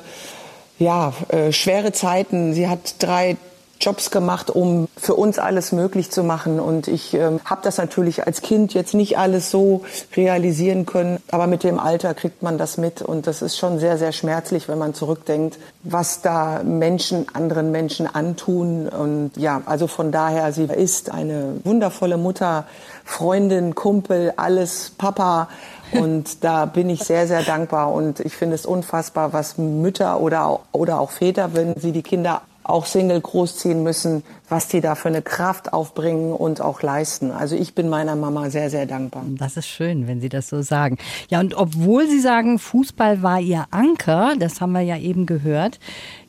ja, 0.78 1.14
äh, 1.30 1.52
schwere 1.52 1.92
Zeiten. 1.92 2.54
Sie 2.54 2.68
hat 2.68 2.96
drei 3.00 3.38
Jobs 3.80 4.10
gemacht, 4.10 4.50
um 4.50 4.88
für 4.98 5.16
uns 5.16 5.38
alles 5.38 5.72
möglich 5.72 6.10
zu 6.10 6.24
machen. 6.24 6.60
Und 6.60 6.88
ich 6.88 7.14
ähm, 7.14 7.40
habe 7.44 7.62
das 7.64 7.78
natürlich 7.78 8.26
als 8.26 8.42
Kind 8.42 8.74
jetzt 8.74 8.94
nicht 8.94 9.18
alles 9.18 9.52
so 9.52 9.84
realisieren 10.16 10.86
können. 10.86 11.22
Aber 11.30 11.46
mit 11.48 11.64
dem 11.64 11.78
Alter 11.78 12.14
kriegt 12.14 12.42
man 12.42 12.58
das 12.58 12.78
mit. 12.78 13.02
Und 13.02 13.28
das 13.28 13.42
ist 13.42 13.58
schon 13.58 13.80
sehr, 13.80 13.98
sehr 13.98 14.12
schmerzlich, 14.12 14.70
wenn 14.70 14.78
man 14.78 14.94
zurückdenkt, 14.94 15.60
was 15.84 16.22
da 16.22 16.64
Menschen 16.64 17.28
anderen 17.34 17.72
Menschen 17.72 18.08
antun. 18.08 18.88
Und 18.88 19.32
ja, 19.36 19.62
also 19.66 19.88
von 19.88 20.12
daher, 20.12 20.54
sie 20.54 20.64
ist 20.64 21.12
eine 21.12 21.60
wundervolle 21.64 22.18
Mutter, 22.18 22.66
Freundin, 23.04 23.76
Kumpel, 23.76 24.34
alles, 24.38 24.94
Papa. 24.98 25.50
Und 25.92 26.44
da 26.44 26.66
bin 26.66 26.90
ich 26.90 27.04
sehr, 27.04 27.28
sehr 27.28 27.44
dankbar. 27.44 27.94
Und 27.94 28.20
ich 28.20 28.36
finde 28.36 28.56
es 28.56 28.66
unfassbar, 28.66 29.34
was 29.34 29.58
Mütter 29.58 30.20
oder, 30.20 30.60
oder 30.72 31.00
auch 31.00 31.12
Väter, 31.12 31.54
wenn 31.54 31.76
sie 31.80 31.92
die 31.92 32.04
Kinder 32.04 32.42
auch 32.66 32.86
Single 32.86 33.22
großziehen 33.22 33.84
müssen, 33.84 34.24
was 34.50 34.68
die 34.68 34.82
da 34.82 34.96
für 34.96 35.08
eine 35.08 35.22
Kraft 35.22 35.72
aufbringen 35.74 36.34
und 36.34 36.62
auch 36.62 36.82
leisten. 36.82 37.32
Also 37.32 37.56
ich 37.56 37.76
bin 37.76 37.90
meiner 37.90 38.16
Mama 38.16 38.50
sehr, 38.50 38.70
sehr 38.70 38.86
dankbar. 38.86 39.24
Das 39.38 39.56
ist 39.56 39.68
schön, 39.68 40.08
wenn 40.08 40.20
Sie 40.20 40.30
das 40.30 40.50
so 40.50 40.62
sagen. 40.62 40.98
Ja, 41.30 41.40
und 41.40 41.56
obwohl 41.56 42.08
Sie 42.08 42.20
sagen, 42.20 42.60
Fußball 42.60 43.22
war 43.22 43.40
Ihr 43.40 43.66
Anker, 43.72 44.34
das 44.40 44.62
haben 44.62 44.72
wir 44.72 44.82
ja 44.82 44.98
eben 44.98 45.26
gehört, 45.26 45.80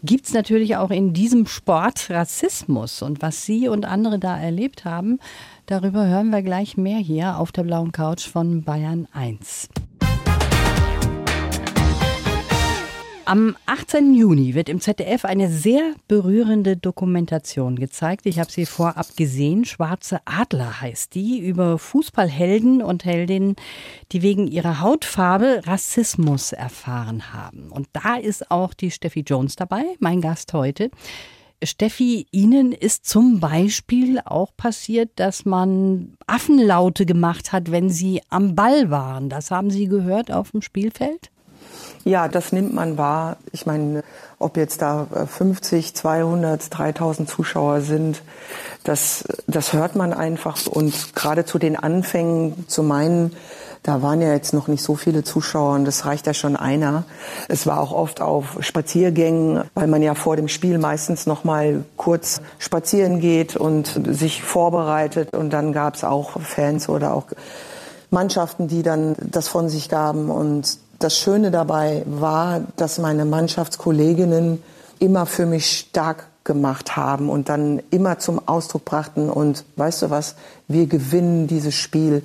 gibt 0.02 0.26
es 0.26 0.34
natürlich 0.34 0.76
auch 0.76 0.90
in 0.90 1.14
diesem 1.14 1.46
Sport 1.46 2.10
Rassismus. 2.10 3.02
Und 3.02 3.22
was 3.22 3.44
Sie 3.44 3.68
und 3.68 3.86
andere 3.86 4.18
da 4.18 4.38
erlebt 4.38 4.84
haben, 4.84 5.18
darüber 5.66 6.06
hören 6.06 6.30
wir 6.30 6.42
gleich 6.42 6.76
mehr 6.76 6.98
hier 6.98 7.38
auf 7.38 7.52
der 7.52 7.64
blauen 7.64 7.92
Couch 7.92 8.26
von 8.26 8.62
Bayern 8.62 9.06
1. 9.12 9.68
Am 13.28 13.56
18. 13.66 14.14
Juni 14.14 14.54
wird 14.54 14.68
im 14.68 14.80
ZDF 14.80 15.24
eine 15.24 15.50
sehr 15.50 15.94
berührende 16.06 16.76
Dokumentation 16.76 17.74
gezeigt. 17.74 18.24
Ich 18.24 18.38
habe 18.38 18.52
sie 18.52 18.66
vorab 18.66 19.16
gesehen. 19.16 19.64
Schwarze 19.64 20.20
Adler 20.26 20.80
heißt 20.80 21.12
die, 21.16 21.40
über 21.40 21.76
Fußballhelden 21.76 22.82
und 22.82 23.04
Heldinnen, 23.04 23.56
die 24.12 24.22
wegen 24.22 24.46
ihrer 24.46 24.80
Hautfarbe 24.80 25.62
Rassismus 25.66 26.52
erfahren 26.52 27.32
haben. 27.32 27.72
Und 27.72 27.88
da 27.92 28.14
ist 28.14 28.52
auch 28.52 28.74
die 28.74 28.92
Steffi 28.92 29.24
Jones 29.26 29.56
dabei, 29.56 29.82
mein 29.98 30.20
Gast 30.20 30.52
heute. 30.52 30.92
Steffi, 31.62 32.26
Ihnen 32.32 32.72
ist 32.72 33.06
zum 33.06 33.40
Beispiel 33.40 34.20
auch 34.24 34.54
passiert, 34.56 35.10
dass 35.16 35.44
man 35.44 36.16
Affenlaute 36.26 37.06
gemacht 37.06 37.52
hat, 37.52 37.70
wenn 37.70 37.88
Sie 37.88 38.20
am 38.28 38.54
Ball 38.54 38.90
waren. 38.90 39.28
Das 39.28 39.50
haben 39.50 39.70
Sie 39.70 39.86
gehört 39.86 40.30
auf 40.30 40.50
dem 40.50 40.62
Spielfeld? 40.62 41.30
Ja, 42.04 42.28
das 42.28 42.52
nimmt 42.52 42.72
man 42.72 42.98
wahr. 42.98 43.36
Ich 43.50 43.66
meine, 43.66 44.04
ob 44.38 44.56
jetzt 44.56 44.80
da 44.80 45.06
50, 45.26 45.94
200, 45.94 46.66
3000 46.70 47.28
Zuschauer 47.28 47.80
sind, 47.80 48.22
das, 48.84 49.24
das 49.48 49.72
hört 49.72 49.96
man 49.96 50.12
einfach. 50.12 50.66
Und 50.66 51.16
gerade 51.16 51.44
zu 51.44 51.58
den 51.58 51.74
Anfängen, 51.74 52.68
zu 52.68 52.84
meinen, 52.84 53.34
da 53.82 54.02
waren 54.02 54.20
ja 54.20 54.32
jetzt 54.32 54.52
noch 54.52 54.68
nicht 54.68 54.82
so 54.82 54.94
viele 54.94 55.24
Zuschauer 55.24 55.74
und 55.74 55.84
das 55.84 56.06
reicht 56.06 56.26
ja 56.26 56.34
schon 56.34 56.56
einer. 56.56 57.04
Es 57.48 57.66
war 57.66 57.80
auch 57.80 57.92
oft 57.92 58.20
auf 58.20 58.56
Spaziergängen, 58.60 59.62
weil 59.74 59.86
man 59.86 60.02
ja 60.02 60.14
vor 60.14 60.36
dem 60.36 60.48
Spiel 60.48 60.78
meistens 60.78 61.26
noch 61.26 61.44
mal 61.44 61.84
kurz 61.96 62.40
spazieren 62.58 63.20
geht 63.20 63.56
und 63.56 64.00
sich 64.08 64.42
vorbereitet 64.42 65.34
und 65.34 65.50
dann 65.50 65.72
gab 65.72 65.94
es 65.94 66.04
auch 66.04 66.40
Fans 66.40 66.88
oder 66.88 67.14
auch 67.14 67.26
Mannschaften, 68.10 68.68
die 68.68 68.82
dann 68.82 69.16
das 69.18 69.48
von 69.48 69.68
sich 69.68 69.88
gaben. 69.88 70.30
Und 70.30 70.78
das 70.98 71.18
Schöne 71.18 71.50
dabei 71.50 72.02
war, 72.06 72.62
dass 72.76 72.98
meine 72.98 73.24
Mannschaftskolleginnen 73.24 74.62
immer 74.98 75.26
für 75.26 75.46
mich 75.46 75.78
stark 75.78 76.26
gemacht 76.44 76.96
haben 76.96 77.28
und 77.28 77.48
dann 77.48 77.82
immer 77.90 78.18
zum 78.18 78.46
Ausdruck 78.48 78.84
brachten 78.84 79.28
und 79.28 79.64
weißt 79.76 80.02
du 80.02 80.10
was, 80.10 80.36
wir 80.68 80.86
gewinnen 80.86 81.46
dieses 81.46 81.74
Spiel 81.74 82.22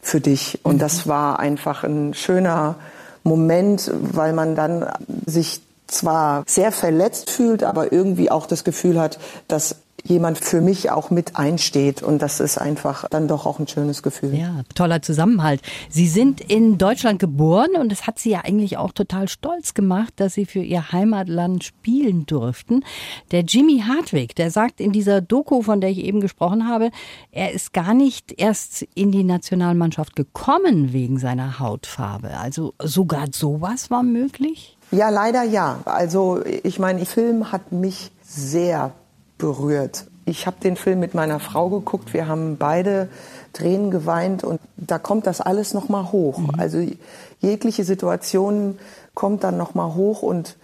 für 0.00 0.20
dich. 0.20 0.60
Und 0.62 0.80
das 0.80 1.04
mhm. 1.04 1.10
war 1.10 1.38
einfach 1.40 1.84
ein 1.84 2.14
schöner 2.14 2.76
Moment, 3.24 3.90
weil 3.94 4.32
man 4.32 4.54
dann 4.54 4.86
sich 5.26 5.60
zwar 5.86 6.44
sehr 6.46 6.72
verletzt 6.72 7.30
fühlt, 7.30 7.64
aber 7.64 7.92
irgendwie 7.92 8.30
auch 8.30 8.46
das 8.46 8.64
Gefühl 8.64 9.00
hat, 9.00 9.18
dass 9.48 9.76
jemand 10.06 10.38
für 10.38 10.60
mich 10.60 10.90
auch 10.90 11.10
mit 11.10 11.36
einsteht. 11.36 12.02
Und 12.02 12.20
das 12.20 12.40
ist 12.40 12.58
einfach 12.58 13.08
dann 13.08 13.26
doch 13.26 13.46
auch 13.46 13.58
ein 13.58 13.66
schönes 13.66 14.02
Gefühl. 14.02 14.34
Ja, 14.34 14.62
toller 14.74 15.02
Zusammenhalt. 15.02 15.62
Sie 15.88 16.06
sind 16.06 16.40
in 16.40 16.76
Deutschland 16.78 17.18
geboren 17.18 17.70
und 17.80 17.90
es 17.90 18.06
hat 18.06 18.18
Sie 18.18 18.30
ja 18.30 18.42
eigentlich 18.44 18.76
auch 18.76 18.92
total 18.92 19.28
stolz 19.28 19.74
gemacht, 19.74 20.12
dass 20.16 20.34
Sie 20.34 20.44
für 20.44 20.60
Ihr 20.60 20.92
Heimatland 20.92 21.64
spielen 21.64 22.26
durften. 22.26 22.84
Der 23.30 23.40
Jimmy 23.40 23.82
Hartwig, 23.86 24.34
der 24.34 24.50
sagt 24.50 24.80
in 24.80 24.92
dieser 24.92 25.22
Doku, 25.22 25.62
von 25.62 25.80
der 25.80 25.90
ich 25.90 25.98
eben 25.98 26.20
gesprochen 26.20 26.68
habe, 26.68 26.90
er 27.32 27.52
ist 27.52 27.72
gar 27.72 27.94
nicht 27.94 28.34
erst 28.38 28.82
in 28.94 29.10
die 29.10 29.24
Nationalmannschaft 29.24 30.16
gekommen 30.16 30.92
wegen 30.92 31.18
seiner 31.18 31.58
Hautfarbe. 31.58 32.36
Also 32.36 32.74
sogar 32.82 33.26
sowas 33.32 33.90
war 33.90 34.02
möglich? 34.02 34.76
Ja, 34.90 35.08
leider 35.08 35.42
ja. 35.42 35.80
Also 35.86 36.42
ich 36.44 36.78
meine, 36.78 37.04
Film 37.06 37.52
hat 37.52 37.72
mich 37.72 38.10
sehr 38.22 38.92
berührt. 39.44 40.06
Ich 40.24 40.46
habe 40.46 40.56
den 40.62 40.74
Film 40.74 41.00
mit 41.00 41.12
meiner 41.12 41.38
Frau 41.38 41.68
geguckt. 41.68 42.14
Wir 42.14 42.26
haben 42.26 42.56
beide 42.56 43.08
Tränen 43.52 43.90
geweint 43.90 44.42
und 44.42 44.58
da 44.78 44.98
kommt 44.98 45.26
das 45.26 45.42
alles 45.42 45.74
noch 45.74 45.90
mal 45.90 46.12
hoch. 46.12 46.38
Mhm. 46.38 46.50
Also 46.56 46.82
jegliche 47.40 47.84
Situation 47.84 48.78
kommt 49.12 49.44
dann 49.44 49.58
noch 49.58 49.74
mal 49.74 49.94
hoch 49.94 50.22
und 50.22 50.56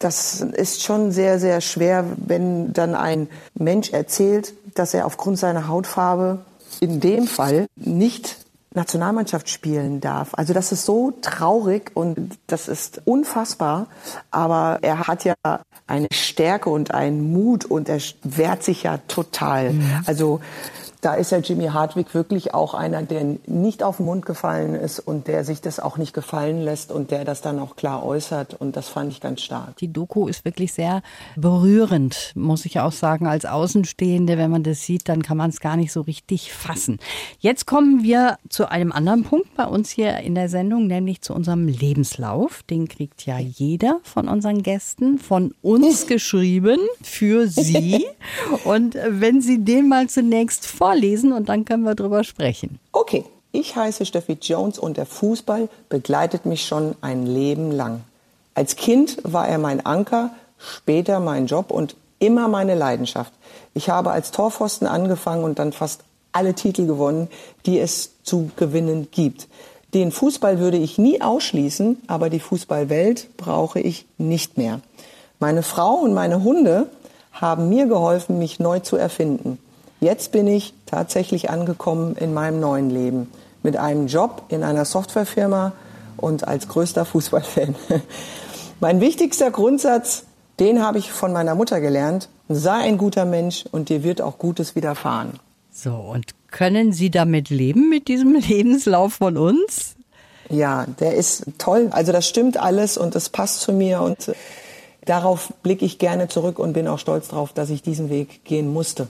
das 0.00 0.40
ist 0.40 0.82
schon 0.82 1.12
sehr 1.12 1.38
sehr 1.38 1.60
schwer, 1.60 2.04
wenn 2.16 2.72
dann 2.72 2.96
ein 2.96 3.28
Mensch 3.54 3.92
erzählt, 3.92 4.54
dass 4.74 4.92
er 4.92 5.06
aufgrund 5.06 5.38
seiner 5.38 5.68
Hautfarbe 5.68 6.40
in 6.80 6.98
dem 6.98 7.28
Fall 7.28 7.66
nicht 7.76 8.43
Nationalmannschaft 8.74 9.48
spielen 9.48 10.00
darf. 10.00 10.30
Also 10.34 10.52
das 10.52 10.72
ist 10.72 10.84
so 10.84 11.12
traurig 11.22 11.92
und 11.94 12.38
das 12.48 12.68
ist 12.68 13.02
unfassbar. 13.04 13.86
Aber 14.30 14.78
er 14.82 15.06
hat 15.06 15.24
ja 15.24 15.34
eine 15.86 16.08
Stärke 16.12 16.70
und 16.70 16.92
einen 16.92 17.32
Mut 17.32 17.64
und 17.64 17.88
er 17.88 18.00
wehrt 18.22 18.62
sich 18.62 18.82
ja 18.82 18.98
total. 19.08 19.74
Mhm. 19.74 20.02
Also 20.06 20.40
da 21.04 21.14
ist 21.14 21.32
ja 21.32 21.38
Jimmy 21.38 21.66
Hartwig 21.66 22.14
wirklich 22.14 22.54
auch 22.54 22.72
einer, 22.72 23.02
der 23.02 23.36
nicht 23.46 23.82
auf 23.82 23.98
den 23.98 24.06
Mund 24.06 24.24
gefallen 24.24 24.74
ist 24.74 25.00
und 25.00 25.28
der 25.28 25.44
sich 25.44 25.60
das 25.60 25.78
auch 25.78 25.98
nicht 25.98 26.14
gefallen 26.14 26.62
lässt 26.62 26.90
und 26.90 27.10
der 27.10 27.26
das 27.26 27.42
dann 27.42 27.58
auch 27.58 27.76
klar 27.76 28.06
äußert. 28.06 28.54
Und 28.54 28.74
das 28.74 28.88
fand 28.88 29.12
ich 29.12 29.20
ganz 29.20 29.42
stark. 29.42 29.76
Die 29.76 29.92
Doku 29.92 30.28
ist 30.28 30.46
wirklich 30.46 30.72
sehr 30.72 31.02
berührend, 31.36 32.32
muss 32.34 32.64
ich 32.64 32.80
auch 32.80 32.92
sagen. 32.92 33.26
Als 33.26 33.44
Außenstehende, 33.44 34.38
wenn 34.38 34.50
man 34.50 34.62
das 34.62 34.82
sieht, 34.82 35.08
dann 35.08 35.22
kann 35.22 35.36
man 35.36 35.50
es 35.50 35.60
gar 35.60 35.76
nicht 35.76 35.92
so 35.92 36.00
richtig 36.00 36.54
fassen. 36.54 36.98
Jetzt 37.38 37.66
kommen 37.66 38.02
wir 38.02 38.38
zu 38.48 38.70
einem 38.70 38.90
anderen 38.90 39.24
Punkt 39.24 39.54
bei 39.56 39.66
uns 39.66 39.90
hier 39.90 40.18
in 40.18 40.34
der 40.34 40.48
Sendung, 40.48 40.86
nämlich 40.86 41.20
zu 41.20 41.34
unserem 41.34 41.68
Lebenslauf. 41.68 42.62
Den 42.62 42.88
kriegt 42.88 43.26
ja 43.26 43.38
jeder 43.38 44.00
von 44.04 44.26
unseren 44.26 44.62
Gästen 44.62 45.18
von 45.18 45.54
uns 45.60 46.06
geschrieben 46.06 46.78
für 47.02 47.46
Sie. 47.46 48.06
Und 48.64 48.96
wenn 49.06 49.42
Sie 49.42 49.62
den 49.62 49.88
mal 49.88 50.08
zunächst 50.08 50.66
vor 50.66 50.93
vorlesen 50.94 51.32
und 51.32 51.48
dann 51.48 51.64
können 51.64 51.82
wir 51.82 51.94
drüber 51.94 52.24
sprechen. 52.24 52.78
Okay, 52.92 53.24
ich 53.52 53.76
heiße 53.76 54.06
Steffi 54.06 54.38
Jones 54.40 54.78
und 54.78 54.96
der 54.96 55.06
Fußball 55.06 55.68
begleitet 55.88 56.46
mich 56.46 56.66
schon 56.66 56.94
ein 57.00 57.26
Leben 57.26 57.70
lang. 57.70 58.02
Als 58.54 58.76
Kind 58.76 59.18
war 59.24 59.48
er 59.48 59.58
mein 59.58 59.84
Anker, 59.84 60.30
später 60.58 61.20
mein 61.20 61.46
Job 61.46 61.70
und 61.70 61.96
immer 62.18 62.48
meine 62.48 62.74
Leidenschaft. 62.74 63.32
Ich 63.74 63.90
habe 63.90 64.12
als 64.12 64.30
Torpfosten 64.30 64.86
angefangen 64.86 65.44
und 65.44 65.58
dann 65.58 65.72
fast 65.72 66.04
alle 66.32 66.54
Titel 66.54 66.86
gewonnen, 66.86 67.28
die 67.66 67.78
es 67.78 68.10
zu 68.22 68.50
gewinnen 68.56 69.08
gibt. 69.10 69.48
Den 69.92 70.10
Fußball 70.10 70.58
würde 70.58 70.76
ich 70.76 70.98
nie 70.98 71.20
ausschließen, 71.20 72.02
aber 72.06 72.30
die 72.30 72.40
Fußballwelt 72.40 73.36
brauche 73.36 73.80
ich 73.80 74.06
nicht 74.18 74.56
mehr. 74.56 74.80
Meine 75.38 75.62
Frau 75.62 75.94
und 75.94 76.14
meine 76.14 76.42
Hunde 76.42 76.88
haben 77.32 77.68
mir 77.68 77.86
geholfen, 77.86 78.38
mich 78.38 78.58
neu 78.58 78.80
zu 78.80 78.96
erfinden. 78.96 79.58
Jetzt 80.04 80.32
bin 80.32 80.46
ich 80.46 80.74
tatsächlich 80.84 81.48
angekommen 81.48 82.14
in 82.16 82.34
meinem 82.34 82.60
neuen 82.60 82.90
Leben 82.90 83.30
mit 83.62 83.78
einem 83.78 84.06
Job 84.06 84.42
in 84.48 84.62
einer 84.62 84.84
Softwarefirma 84.84 85.72
und 86.18 86.46
als 86.46 86.68
größter 86.68 87.06
Fußballfan. 87.06 87.74
mein 88.80 89.00
wichtigster 89.00 89.50
Grundsatz, 89.50 90.24
den 90.60 90.82
habe 90.82 90.98
ich 90.98 91.10
von 91.10 91.32
meiner 91.32 91.54
Mutter 91.54 91.80
gelernt. 91.80 92.28
Sei 92.50 92.74
ein 92.74 92.98
guter 92.98 93.24
Mensch 93.24 93.64
und 93.72 93.88
dir 93.88 94.04
wird 94.04 94.20
auch 94.20 94.36
Gutes 94.36 94.76
widerfahren. 94.76 95.40
So, 95.72 95.94
und 95.94 96.32
können 96.50 96.92
Sie 96.92 97.10
damit 97.10 97.48
leben, 97.48 97.88
mit 97.88 98.06
diesem 98.08 98.34
Lebenslauf 98.48 99.14
von 99.14 99.38
uns? 99.38 99.94
Ja, 100.50 100.84
der 101.00 101.14
ist 101.14 101.46
toll. 101.56 101.88
Also 101.92 102.12
das 102.12 102.28
stimmt 102.28 102.58
alles 102.58 102.98
und 102.98 103.14
das 103.14 103.30
passt 103.30 103.62
zu 103.62 103.72
mir 103.72 104.02
und 104.02 104.34
darauf 105.04 105.52
blicke 105.62 105.84
ich 105.84 105.98
gerne 105.98 106.28
zurück 106.28 106.58
und 106.58 106.72
bin 106.72 106.88
auch 106.88 106.98
stolz 106.98 107.28
darauf, 107.28 107.52
dass 107.52 107.70
ich 107.70 107.82
diesen 107.82 108.10
Weg 108.10 108.44
gehen 108.44 108.72
musste. 108.72 109.08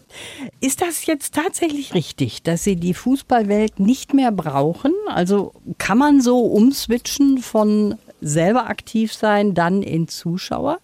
Ist 0.60 0.80
das 0.80 1.06
jetzt 1.06 1.34
tatsächlich 1.34 1.94
richtig, 1.94 2.42
dass 2.42 2.64
Sie 2.64 2.76
die 2.76 2.94
Fußballwelt 2.94 3.80
nicht 3.80 4.14
mehr 4.14 4.32
brauchen? 4.32 4.92
Also 5.08 5.52
kann 5.78 5.98
man 5.98 6.20
so 6.20 6.40
umswitchen 6.40 7.38
von 7.38 7.96
selber 8.20 8.68
aktiv 8.68 9.14
sein, 9.14 9.54
dann 9.54 9.82
in 9.82 10.08
Zuschauer? 10.08 10.78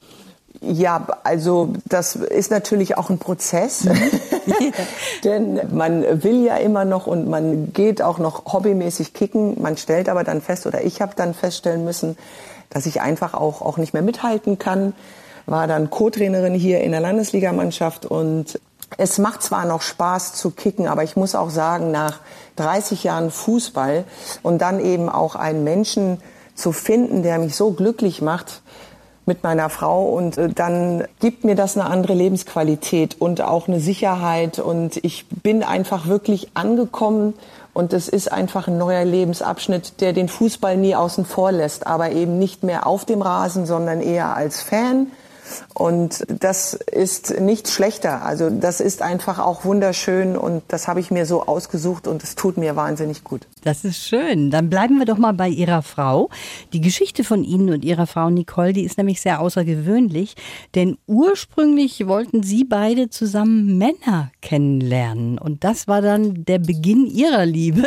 Ja, 0.63 1.07
also 1.25 1.73
das 1.87 2.17
ist 2.17 2.51
natürlich 2.51 2.99
auch 2.99 3.09
ein 3.09 3.19
Prozess, 3.19 3.89
denn 5.25 5.61
man 5.73 6.23
will 6.23 6.45
ja 6.45 6.57
immer 6.57 6.85
noch 6.85 7.07
und 7.07 7.31
man 7.31 7.73
geht 7.73 8.03
auch 8.03 8.19
noch 8.19 8.53
hobbymäßig 8.53 9.15
kicken. 9.15 9.61
Man 9.63 9.79
stellt 9.79 10.11
aber 10.11 10.23
dann 10.23 10.43
fest, 10.43 10.67
oder 10.67 10.85
ich 10.85 11.01
habe 11.01 11.15
dann 11.17 11.33
feststellen 11.33 11.85
müssen, 11.85 12.19
dass 12.71 12.87
ich 12.87 13.01
einfach 13.01 13.35
auch, 13.35 13.61
auch 13.63 13.77
nicht 13.77 13.93
mehr 13.93 14.03
mithalten 14.03 14.59
kann. 14.59 14.95
War 15.47 15.67
dann 15.67 15.91
Co-Trainerin 15.91 16.55
hier 16.55 16.81
in 16.81 16.93
der 16.93 17.01
Landesligamannschaft 17.01 18.07
und 18.07 18.61
es 18.97 19.19
macht 19.19 19.43
zwar 19.43 19.67
noch 19.67 19.83
Spaß 19.83 20.35
zu 20.35 20.51
kicken, 20.51 20.89
aber 20.89 21.05
ich 21.05 21.17
muss 21.17 21.35
auch 21.35 21.51
sagen, 21.51 21.91
nach 21.91 22.21
30 22.57 23.05
Jahren 23.05 23.31
Fußball 23.31 24.05
und 24.43 24.59
dann 24.59 24.81
eben 24.81 25.09
auch 25.09 25.37
einen 25.37 25.65
Menschen 25.65 26.19
zu 26.55 26.73
finden, 26.73 27.23
der 27.23 27.39
mich 27.39 27.57
so 27.57 27.71
glücklich 27.73 28.21
macht, 28.21 28.63
mit 29.27 29.45
meiner 29.45 29.71
Frau 29.71 30.09
und 30.09 30.39
äh, 30.39 30.49
dann 30.49 31.05
gibt 31.21 31.45
mir 31.45 31.55
das 31.55 31.77
eine 31.77 31.89
andere 31.89 32.15
Lebensqualität 32.15 33.21
und 33.21 33.43
auch 33.43 33.69
eine 33.69 33.79
Sicherheit 33.79 34.59
und 34.59 34.97
ich 35.05 35.29
bin 35.29 35.63
einfach 35.63 36.09
wirklich 36.09 36.51
angekommen 36.55 37.35
und 37.73 37.93
es 37.93 38.09
ist 38.09 38.33
einfach 38.33 38.69
ein 38.69 38.79
neuer 38.79 39.05
Lebensabschnitt, 39.05 40.01
der 40.01 40.13
den 40.13 40.29
Fußball 40.29 40.77
nie 40.77 40.95
außen 40.95 41.25
vor 41.25 41.53
lässt, 41.53 41.87
aber 41.87 42.11
eben 42.11 42.39
nicht 42.39 42.63
mehr 42.63 42.87
auf 42.87 43.05
dem 43.05 43.23
Rasen, 43.23 43.67
sondern 43.67 44.01
eher 44.01 44.35
als 44.37 44.63
Fan 44.63 45.09
und 45.75 46.25
das 46.29 46.75
ist 46.75 47.41
nicht 47.41 47.69
schlechter. 47.69 48.23
Also 48.23 48.51
das 48.51 48.81
ist 48.81 49.03
einfach 49.03 49.39
auch 49.39 49.65
wunderschön 49.65 50.37
und 50.37 50.63
das 50.69 50.89
habe 50.89 51.01
ich 51.01 51.11
mir 51.11 51.27
so 51.27 51.47
ausgesucht 51.47 52.07
und 52.07 52.23
es 52.23 52.35
tut 52.35 52.57
mir 52.57 52.77
wahnsinnig 52.77 53.25
gut. 53.25 53.47
Das 53.63 53.85
ist 53.85 53.99
schön. 53.99 54.51
Dann 54.51 54.71
bleiben 54.71 54.99
wir 54.99 55.07
doch 55.07 55.19
mal 55.19 55.33
bei 55.33 55.49
Ihrer 55.49 55.83
Frau. 55.83 56.31
Die 56.73 56.81
Geschichte 56.81 57.25
von 57.25 57.45
Ihnen 57.45 57.71
und 57.71 57.85
Ihrer 57.85 58.07
Frau 58.07 58.31
Nicole, 58.31 58.73
die 58.73 58.85
ist 58.85 58.99
nämlich 58.99 59.21
sehr 59.21 59.41
außergewöhnlich, 59.41 60.35
denn 60.75 60.97
ursprünglich 61.07 62.07
wollten 62.07 62.43
Sie 62.43 62.65
beide 62.65 63.11
zusammen 63.11 63.79
Männer 63.79 64.31
kennenlernen 64.41 65.39
und 65.39 65.65
das 65.65 65.89
war 65.89 66.03
dann 66.03 66.45
der 66.45 66.59
Beginn 66.59 67.07
Ihrer 67.07 67.47
Liebe. 67.47 67.87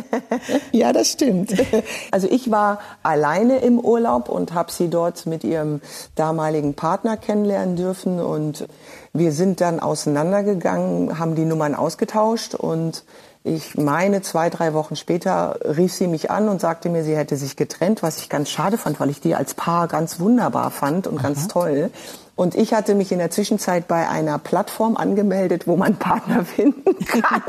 ja, 0.72 0.92
das 0.92 1.12
stimmt. 1.12 1.54
Also 2.10 2.28
ich 2.30 2.50
war 2.50 2.80
alleine 3.02 3.58
im 3.58 3.78
Urlaub 3.78 4.28
und 4.28 4.52
habe 4.54 4.70
sie 4.70 4.88
dort 4.88 5.26
mit 5.26 5.44
ihrem 5.44 5.80
damaligen 6.14 6.74
Partner 6.74 7.16
kennenlernen 7.16 7.76
dürfen 7.76 8.20
und 8.20 8.66
wir 9.12 9.32
sind 9.32 9.60
dann 9.60 9.80
auseinandergegangen, 9.80 11.18
haben 11.18 11.34
die 11.34 11.44
Nummern 11.44 11.74
ausgetauscht 11.74 12.54
und 12.54 13.04
ich 13.44 13.76
meine, 13.76 14.22
zwei, 14.22 14.50
drei 14.50 14.72
Wochen 14.72 14.94
später 14.94 15.58
rief 15.64 15.92
sie 15.92 16.06
mich 16.06 16.30
an 16.30 16.48
und 16.48 16.60
sagte 16.60 16.88
mir, 16.88 17.02
sie 17.02 17.16
hätte 17.16 17.36
sich 17.36 17.56
getrennt, 17.56 18.02
was 18.02 18.18
ich 18.18 18.28
ganz 18.28 18.50
schade 18.50 18.78
fand, 18.78 19.00
weil 19.00 19.10
ich 19.10 19.20
die 19.20 19.34
als 19.34 19.54
Paar 19.54 19.88
ganz 19.88 20.20
wunderbar 20.20 20.70
fand 20.70 21.08
und 21.08 21.18
Aha. 21.18 21.24
ganz 21.24 21.48
toll. 21.48 21.90
Und 22.36 22.54
ich 22.54 22.72
hatte 22.72 22.94
mich 22.94 23.10
in 23.10 23.18
der 23.18 23.30
Zwischenzeit 23.30 23.88
bei 23.88 24.08
einer 24.08 24.38
Plattform 24.38 24.96
angemeldet, 24.96 25.66
wo 25.66 25.76
man 25.76 25.96
Partner 25.96 26.44
finden 26.56 27.04
kann. 27.04 27.42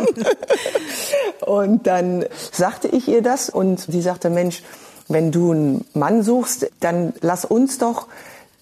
und 1.46 1.86
dann 1.86 2.26
sagte 2.52 2.88
ich 2.88 3.08
ihr 3.08 3.22
das 3.22 3.50
und 3.50 3.80
sie 3.80 4.02
sagte, 4.02 4.32
Mensch, 4.32 4.64
wenn 5.08 5.32
du 5.32 5.52
einen 5.52 5.86
Mann 5.94 6.24
suchst, 6.24 6.72
dann 6.80 7.14
lass 7.22 7.46
uns 7.46 7.78
doch 7.78 8.08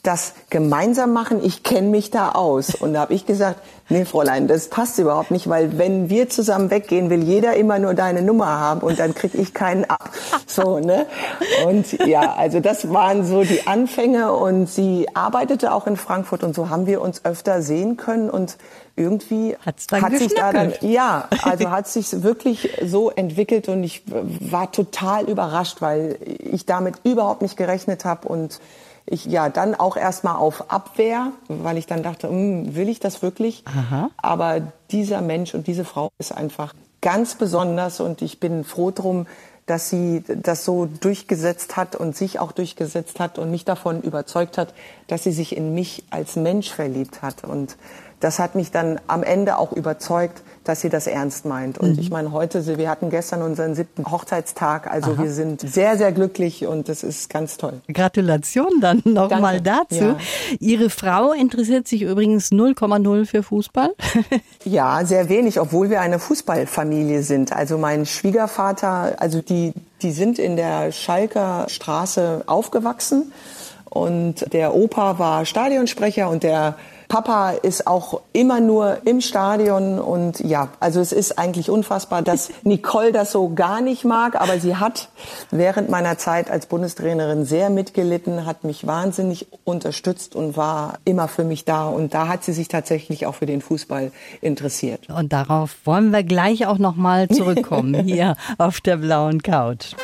das 0.03 0.33
gemeinsam 0.49 1.13
machen, 1.13 1.43
ich 1.43 1.61
kenne 1.61 1.87
mich 1.87 2.09
da 2.09 2.31
aus. 2.31 2.73
Und 2.73 2.93
da 2.93 3.01
habe 3.01 3.13
ich 3.13 3.27
gesagt, 3.27 3.59
nee, 3.89 4.03
Fräulein, 4.03 4.47
das 4.47 4.69
passt 4.69 4.97
überhaupt 4.97 5.29
nicht, 5.29 5.47
weil 5.47 5.77
wenn 5.77 6.09
wir 6.09 6.27
zusammen 6.27 6.71
weggehen, 6.71 7.11
will 7.11 7.21
jeder 7.21 7.55
immer 7.55 7.77
nur 7.77 7.93
deine 7.93 8.23
Nummer 8.23 8.47
haben 8.47 8.81
und 8.81 8.99
dann 8.99 9.13
krieg 9.13 9.35
ich 9.35 9.53
keinen 9.53 9.85
ab. 9.85 10.09
So, 10.47 10.79
ne? 10.79 11.05
Und 11.67 11.91
ja, 12.07 12.33
also 12.33 12.59
das 12.59 12.91
waren 12.91 13.25
so 13.25 13.43
die 13.43 13.67
Anfänge 13.67 14.33
und 14.33 14.67
sie 14.67 15.07
arbeitete 15.13 15.71
auch 15.71 15.85
in 15.85 15.97
Frankfurt 15.97 16.43
und 16.43 16.55
so 16.55 16.69
haben 16.69 16.87
wir 16.87 16.99
uns 17.01 17.23
öfter 17.23 17.61
sehen 17.61 17.95
können 17.95 18.29
und 18.29 18.57
irgendwie 18.95 19.55
Hat's 19.65 19.87
dann 19.87 20.01
hat 20.01 20.17
sich 20.17 20.33
da 20.33 20.51
dann, 20.51 20.73
ja, 20.81 21.27
also 21.43 21.69
hat 21.69 21.87
sich 21.87 22.23
wirklich 22.23 22.69
so 22.85 23.09
entwickelt 23.09 23.69
und 23.69 23.83
ich 23.83 24.03
war 24.07 24.71
total 24.71 25.29
überrascht, 25.29 25.81
weil 25.81 26.17
ich 26.39 26.65
damit 26.65 26.95
überhaupt 27.03 27.41
nicht 27.41 27.55
gerechnet 27.55 28.03
habe 28.03 28.27
und 28.27 28.59
ich 29.05 29.25
ja 29.25 29.49
dann 29.49 29.75
auch 29.75 29.97
erstmal 29.97 30.35
auf 30.35 30.71
Abwehr, 30.71 31.31
weil 31.47 31.77
ich 31.77 31.85
dann 31.85 32.03
dachte, 32.03 32.29
hm, 32.29 32.75
will 32.75 32.89
ich 32.89 32.99
das 32.99 33.21
wirklich? 33.21 33.63
Aha. 33.65 34.09
Aber 34.17 34.61
dieser 34.91 35.21
Mensch 35.21 35.53
und 35.53 35.67
diese 35.67 35.85
Frau 35.85 36.09
ist 36.17 36.31
einfach 36.31 36.73
ganz 37.01 37.35
besonders 37.35 37.99
und 37.99 38.21
ich 38.21 38.39
bin 38.39 38.63
froh 38.63 38.91
drum, 38.91 39.25
dass 39.65 39.89
sie 39.89 40.23
das 40.27 40.65
so 40.65 40.85
durchgesetzt 40.85 41.77
hat 41.77 41.95
und 41.95 42.15
sich 42.15 42.39
auch 42.39 42.51
durchgesetzt 42.51 43.19
hat 43.19 43.39
und 43.39 43.51
mich 43.51 43.63
davon 43.63 44.01
überzeugt 44.01 44.57
hat, 44.57 44.73
dass 45.07 45.23
sie 45.23 45.31
sich 45.31 45.55
in 45.55 45.73
mich 45.73 46.03
als 46.09 46.35
Mensch 46.35 46.71
verliebt 46.71 47.21
hat. 47.21 47.43
Und 47.43 47.77
das 48.21 48.39
hat 48.39 48.55
mich 48.55 48.71
dann 48.71 49.01
am 49.07 49.23
Ende 49.23 49.57
auch 49.57 49.73
überzeugt, 49.73 50.43
dass 50.63 50.81
sie 50.81 50.89
das 50.89 51.07
ernst 51.07 51.45
meint. 51.45 51.79
Und 51.79 51.97
ich 51.97 52.11
meine, 52.11 52.31
heute, 52.31 52.77
wir 52.77 52.87
hatten 52.87 53.09
gestern 53.09 53.41
unseren 53.41 53.73
siebten 53.73 54.09
Hochzeitstag, 54.09 54.85
also 54.85 55.17
wir 55.17 55.31
sind 55.31 55.61
sehr, 55.61 55.97
sehr 55.97 56.11
glücklich 56.11 56.67
und 56.67 56.87
das 56.87 57.01
ist 57.01 57.31
ganz 57.31 57.57
toll. 57.57 57.81
Gratulation 57.91 58.69
dann 58.79 59.01
nochmal 59.05 59.59
dazu. 59.59 59.95
Ja. 59.95 60.17
Ihre 60.59 60.91
Frau 60.91 61.31
interessiert 61.31 61.87
sich 61.87 62.03
übrigens 62.03 62.51
0,0 62.51 63.25
für 63.25 63.43
Fußball. 63.43 63.93
Ja, 64.63 65.03
sehr 65.05 65.27
wenig, 65.27 65.59
obwohl 65.59 65.89
wir 65.89 66.01
eine 66.01 66.19
Fußballfamilie 66.19 67.23
sind. 67.23 67.51
Also 67.51 67.79
mein 67.79 68.05
Schwiegervater, 68.05 69.15
also 69.17 69.41
die, 69.41 69.73
die 70.03 70.11
sind 70.11 70.37
in 70.37 70.55
der 70.55 70.91
Schalker 70.91 71.65
Straße 71.67 72.43
aufgewachsen 72.45 73.31
und 73.85 74.53
der 74.53 74.75
Opa 74.75 75.17
war 75.17 75.45
Stadionsprecher 75.45 76.29
und 76.29 76.43
der 76.43 76.75
Papa 77.11 77.49
ist 77.49 77.87
auch 77.87 78.21
immer 78.31 78.61
nur 78.61 78.99
im 79.03 79.19
Stadion 79.19 79.99
und 79.99 80.39
ja, 80.39 80.69
also 80.79 81.01
es 81.01 81.11
ist 81.11 81.37
eigentlich 81.37 81.69
unfassbar, 81.69 82.21
dass 82.21 82.53
Nicole 82.63 83.11
das 83.11 83.33
so 83.33 83.53
gar 83.53 83.81
nicht 83.81 84.05
mag, 84.05 84.39
aber 84.39 84.61
sie 84.61 84.77
hat 84.77 85.09
während 85.49 85.89
meiner 85.89 86.17
Zeit 86.17 86.49
als 86.49 86.67
Bundestrainerin 86.67 87.43
sehr 87.43 87.69
mitgelitten, 87.69 88.45
hat 88.45 88.63
mich 88.63 88.87
wahnsinnig 88.87 89.47
unterstützt 89.65 90.37
und 90.37 90.55
war 90.55 90.99
immer 91.03 91.27
für 91.27 91.43
mich 91.43 91.65
da 91.65 91.89
und 91.89 92.13
da 92.13 92.29
hat 92.29 92.45
sie 92.45 92.53
sich 92.53 92.69
tatsächlich 92.69 93.25
auch 93.25 93.35
für 93.35 93.45
den 93.45 93.61
Fußball 93.61 94.13
interessiert. 94.39 95.09
Und 95.09 95.33
darauf 95.33 95.75
wollen 95.83 96.11
wir 96.11 96.23
gleich 96.23 96.65
auch 96.65 96.77
nochmal 96.77 97.27
zurückkommen, 97.27 97.93
hier 98.05 98.37
auf 98.57 98.79
der 98.79 98.95
blauen 98.95 99.43
Couch. 99.43 99.95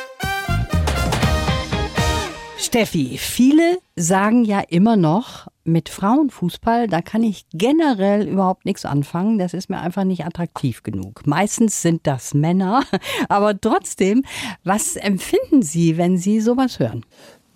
Steffi, 2.60 3.18
viele 3.18 3.78
sagen 3.94 4.44
ja 4.44 4.58
immer 4.58 4.96
noch, 4.96 5.46
mit 5.62 5.88
Frauenfußball, 5.88 6.88
da 6.88 7.00
kann 7.02 7.22
ich 7.22 7.46
generell 7.52 8.26
überhaupt 8.26 8.64
nichts 8.64 8.84
anfangen. 8.84 9.38
Das 9.38 9.54
ist 9.54 9.70
mir 9.70 9.78
einfach 9.78 10.02
nicht 10.02 10.24
attraktiv 10.24 10.82
genug. 10.82 11.24
Meistens 11.24 11.82
sind 11.82 12.06
das 12.08 12.34
Männer, 12.34 12.82
aber 13.28 13.58
trotzdem, 13.60 14.24
was 14.64 14.96
empfinden 14.96 15.62
Sie, 15.62 15.96
wenn 15.98 16.18
Sie 16.18 16.40
sowas 16.40 16.80
hören? 16.80 17.04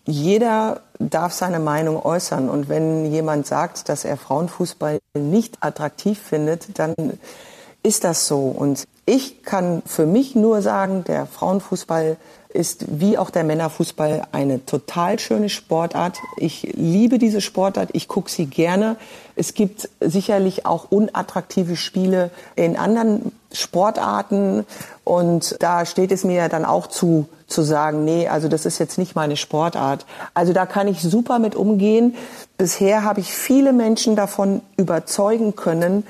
Jeder 0.06 0.82
darf 1.00 1.32
seine 1.32 1.59
Meinung 1.59 2.00
äußern 2.04 2.49
und 2.49 2.68
wenn 2.68 3.11
jemand 3.11 3.47
sagt, 3.47 3.88
dass 3.88 4.04
er 4.04 4.16
Frauenfußball 4.16 5.00
nicht 5.18 5.59
attraktiv 5.61 6.18
findet, 6.21 6.78
dann 6.78 6.94
ist 7.82 8.04
das 8.04 8.28
so. 8.28 8.38
Und 8.38 8.85
ich 9.04 9.42
kann 9.42 9.82
für 9.85 10.06
mich 10.06 10.37
nur 10.37 10.62
sagen, 10.62 11.02
der 11.04 11.26
Frauenfußball 11.26 12.16
ist 12.52 13.00
wie 13.00 13.18
auch 13.18 13.30
der 13.30 13.44
Männerfußball 13.44 14.23
eine 14.32 14.64
total 14.66 15.18
schöne 15.18 15.49
Sportart. 15.49 16.18
Ich 16.37 16.75
liebe 16.75 17.18
diese 17.18 17.40
Sportart, 17.40 17.90
ich 17.92 18.09
gucke 18.09 18.30
sie 18.30 18.47
gerne. 18.47 18.97
Es 19.37 19.54
gibt 19.54 19.88
sicherlich 20.00 20.66
auch 20.66 20.90
unattraktive 20.90 21.76
Spiele 21.76 22.30
in 22.54 22.76
anderen 22.76 23.32
Sportarten 23.52 24.66
und 25.04 25.56
da 25.61 25.87
steht 25.87 26.12
es 26.12 26.25
mir 26.25 26.49
dann 26.49 26.64
auch 26.64 26.87
zu, 26.87 27.28
zu 27.47 27.62
sagen, 27.62 28.04
nee, 28.04 28.28
also 28.28 28.49
das 28.49 28.66
ist 28.66 28.78
jetzt 28.78 28.99
nicht 28.99 29.14
meine 29.14 29.37
Sportart. 29.37 30.06
Also 30.35 30.52
da 30.52 30.66
kann 30.66 30.88
ich 30.88 31.00
super 31.00 31.38
mit 31.38 31.54
umgehen. 31.54 32.15
Bisher 32.58 33.04
habe 33.04 33.21
ich 33.21 33.32
viele 33.32 33.73
Menschen 33.73 34.17
davon 34.17 34.60
überzeugen 34.76 35.56
können, 35.56 36.04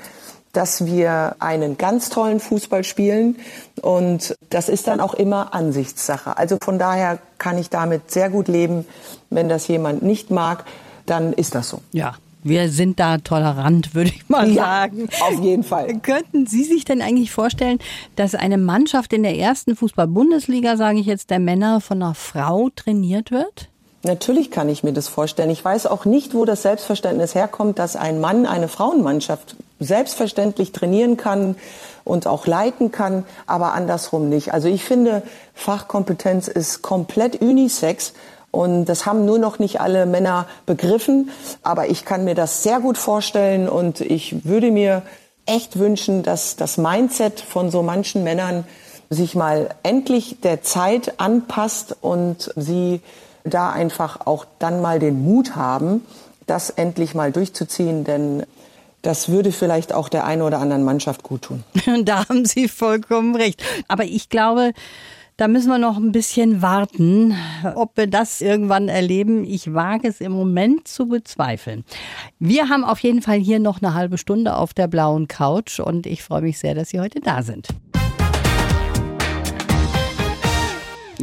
dass 0.53 0.85
wir 0.85 1.35
einen 1.39 1.77
ganz 1.77 2.09
tollen 2.09 2.39
Fußball 2.39 2.83
spielen 2.83 3.37
und 3.81 4.35
das 4.49 4.69
ist 4.69 4.87
dann 4.87 4.99
auch 4.99 5.15
immer 5.15 5.53
Ansichtssache. 5.53 6.37
Also 6.37 6.57
von 6.63 6.79
daher 6.79 7.19
kann 7.39 7.57
ich 7.57 7.69
damit 7.69 8.11
sehr 8.11 8.29
gut 8.29 8.47
leben. 8.47 8.85
Wenn 9.29 9.49
das 9.49 9.67
jemand 9.67 10.03
nicht 10.03 10.31
mag, 10.31 10.63
dann 11.05 11.33
ist 11.33 11.55
das 11.55 11.69
so. 11.69 11.81
Ja, 11.91 12.15
wir 12.43 12.69
sind 12.69 12.99
da 12.99 13.17
tolerant, 13.17 13.95
würde 13.95 14.11
ich 14.11 14.29
mal 14.29 14.53
sagen. 14.53 15.09
auf 15.21 15.41
jeden 15.41 15.63
Fall. 15.63 15.99
Könnten 15.99 16.45
Sie 16.45 16.63
sich 16.63 16.85
denn 16.85 17.01
eigentlich 17.01 17.31
vorstellen, 17.31 17.79
dass 18.15 18.35
eine 18.35 18.57
Mannschaft 18.57 19.13
in 19.13 19.23
der 19.23 19.37
ersten 19.37 19.75
Fußball-Bundesliga, 19.75 20.77
sage 20.77 20.99
ich 20.99 21.05
jetzt, 21.05 21.29
der 21.29 21.39
Männer 21.39 21.81
von 21.81 22.01
einer 22.03 22.13
Frau 22.13 22.69
trainiert 22.75 23.31
wird? 23.31 23.69
Natürlich 24.05 24.51
kann 24.51 24.67
ich 24.67 24.83
mir 24.83 24.91
das 24.91 25.07
vorstellen. 25.07 25.49
Ich 25.49 25.63
weiß 25.63 25.85
auch 25.87 26.03
nicht, 26.03 26.33
wo 26.33 26.43
das 26.43 26.61
Selbstverständnis 26.61 27.35
herkommt, 27.35 27.79
dass 27.79 27.95
ein 27.95 28.19
Mann 28.19 28.45
eine 28.45 28.67
Frauenmannschaft 28.67 29.55
selbstverständlich 29.79 30.73
trainieren 30.73 31.15
kann 31.15 31.55
und 32.03 32.27
auch 32.27 32.45
leiten 32.45 32.91
kann, 32.91 33.25
aber 33.47 33.73
andersrum 33.73 34.27
nicht. 34.27 34.53
Also 34.53 34.67
ich 34.67 34.83
finde, 34.83 35.23
Fachkompetenz 35.53 36.49
ist 36.49 36.81
komplett 36.81 37.41
unisex 37.41 38.13
und 38.51 38.85
das 38.85 39.05
haben 39.05 39.23
nur 39.23 39.39
noch 39.39 39.57
nicht 39.57 39.79
alle 39.79 40.05
Männer 40.05 40.47
begriffen, 40.65 41.31
aber 41.63 41.87
ich 41.87 42.03
kann 42.03 42.25
mir 42.25 42.35
das 42.35 42.61
sehr 42.61 42.81
gut 42.81 42.97
vorstellen 42.97 43.69
und 43.69 44.01
ich 44.01 44.45
würde 44.45 44.69
mir 44.71 45.03
echt 45.45 45.79
wünschen, 45.79 46.23
dass 46.23 46.57
das 46.57 46.77
Mindset 46.77 47.39
von 47.39 47.71
so 47.71 47.81
manchen 47.81 48.23
Männern 48.23 48.65
sich 49.09 49.33
mal 49.33 49.69
endlich 49.81 50.41
der 50.41 50.61
Zeit 50.61 51.19
anpasst 51.21 51.95
und 52.01 52.51
sie 52.57 53.01
da 53.43 53.71
einfach 53.71 54.25
auch 54.25 54.45
dann 54.59 54.81
mal 54.81 54.99
den 54.99 55.23
Mut 55.23 55.55
haben, 55.55 56.01
das 56.45 56.69
endlich 56.69 57.15
mal 57.15 57.31
durchzuziehen, 57.31 58.03
denn 58.03 58.43
das 59.01 59.29
würde 59.29 59.51
vielleicht 59.51 59.93
auch 59.93 60.09
der 60.09 60.25
einen 60.25 60.41
oder 60.41 60.59
anderen 60.59 60.83
Mannschaft 60.83 61.23
gut 61.23 61.43
tun. 61.43 61.63
Da 62.05 62.27
haben 62.27 62.45
Sie 62.45 62.67
vollkommen 62.67 63.35
recht. 63.35 63.61
Aber 63.87 64.05
ich 64.05 64.29
glaube, 64.29 64.71
da 65.35 65.47
müssen 65.47 65.69
wir 65.69 65.77
noch 65.77 65.97
ein 65.97 66.11
bisschen 66.11 66.61
warten, 66.61 67.35
ob 67.75 67.97
wir 67.97 68.07
das 68.07 68.39
irgendwann 68.39 68.87
erleben. 68.87 69.43
Ich 69.43 69.73
wage 69.73 70.07
es 70.07 70.21
im 70.21 70.31
Moment 70.31 70.87
zu 70.87 71.07
bezweifeln. 71.07 71.83
Wir 72.39 72.69
haben 72.69 72.83
auf 72.83 72.99
jeden 72.99 73.21
Fall 73.21 73.39
hier 73.39 73.59
noch 73.59 73.81
eine 73.81 73.93
halbe 73.93 74.17
Stunde 74.17 74.55
auf 74.55 74.73
der 74.73 74.87
blauen 74.87 75.27
Couch 75.27 75.79
und 75.79 76.05
ich 76.05 76.23
freue 76.23 76.43
mich 76.43 76.59
sehr, 76.59 76.75
dass 76.75 76.89
Sie 76.89 76.99
heute 76.99 77.19
da 77.19 77.41
sind. 77.41 77.67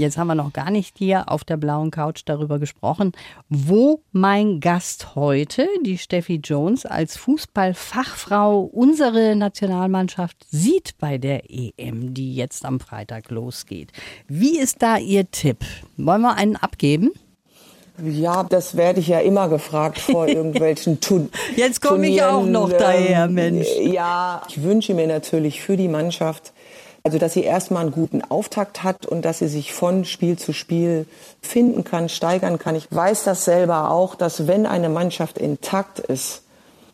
Jetzt 0.00 0.16
haben 0.16 0.28
wir 0.28 0.34
noch 0.34 0.54
gar 0.54 0.70
nicht 0.70 0.96
hier 0.96 1.30
auf 1.30 1.44
der 1.44 1.58
blauen 1.58 1.90
Couch 1.90 2.22
darüber 2.24 2.58
gesprochen, 2.58 3.12
wo 3.50 4.00
mein 4.12 4.58
Gast 4.58 5.14
heute, 5.14 5.68
die 5.84 5.98
Steffi 5.98 6.40
Jones, 6.42 6.86
als 6.86 7.18
Fußballfachfrau 7.18 8.62
unsere 8.62 9.36
Nationalmannschaft 9.36 10.46
sieht 10.50 10.96
bei 10.98 11.18
der 11.18 11.50
EM, 11.50 12.14
die 12.14 12.34
jetzt 12.34 12.64
am 12.64 12.80
Freitag 12.80 13.30
losgeht. 13.30 13.92
Wie 14.26 14.58
ist 14.58 14.80
da 14.80 14.96
Ihr 14.96 15.30
Tipp? 15.30 15.58
Wollen 15.98 16.22
wir 16.22 16.34
einen 16.34 16.56
abgeben? 16.56 17.10
Ja, 18.02 18.42
das 18.44 18.78
werde 18.78 19.00
ich 19.00 19.08
ja 19.08 19.20
immer 19.20 19.50
gefragt 19.50 19.98
vor 19.98 20.26
irgendwelchen 20.28 21.00
Tun 21.00 21.28
Jetzt 21.56 21.82
komme 21.82 22.08
ich 22.08 22.22
auch 22.22 22.46
noch 22.46 22.72
daher, 22.72 23.26
ähm, 23.26 23.34
Mensch. 23.34 23.68
Ja, 23.82 24.40
ich 24.48 24.62
wünsche 24.62 24.94
mir 24.94 25.06
natürlich 25.06 25.60
für 25.60 25.76
die 25.76 25.88
Mannschaft, 25.88 26.54
also 27.02 27.18
dass 27.18 27.34
sie 27.34 27.44
erstmal 27.44 27.82
einen 27.82 27.92
guten 27.92 28.22
Auftakt 28.22 28.82
hat 28.82 29.06
und 29.06 29.24
dass 29.24 29.38
sie 29.38 29.48
sich 29.48 29.72
von 29.72 30.04
Spiel 30.04 30.38
zu 30.38 30.52
Spiel 30.52 31.06
finden 31.40 31.84
kann, 31.84 32.08
steigern 32.08 32.58
kann. 32.58 32.74
Ich 32.74 32.88
weiß 32.90 33.24
das 33.24 33.44
selber 33.44 33.90
auch, 33.90 34.14
dass 34.14 34.46
wenn 34.46 34.66
eine 34.66 34.88
Mannschaft 34.88 35.38
intakt 35.38 35.98
ist, 35.98 36.42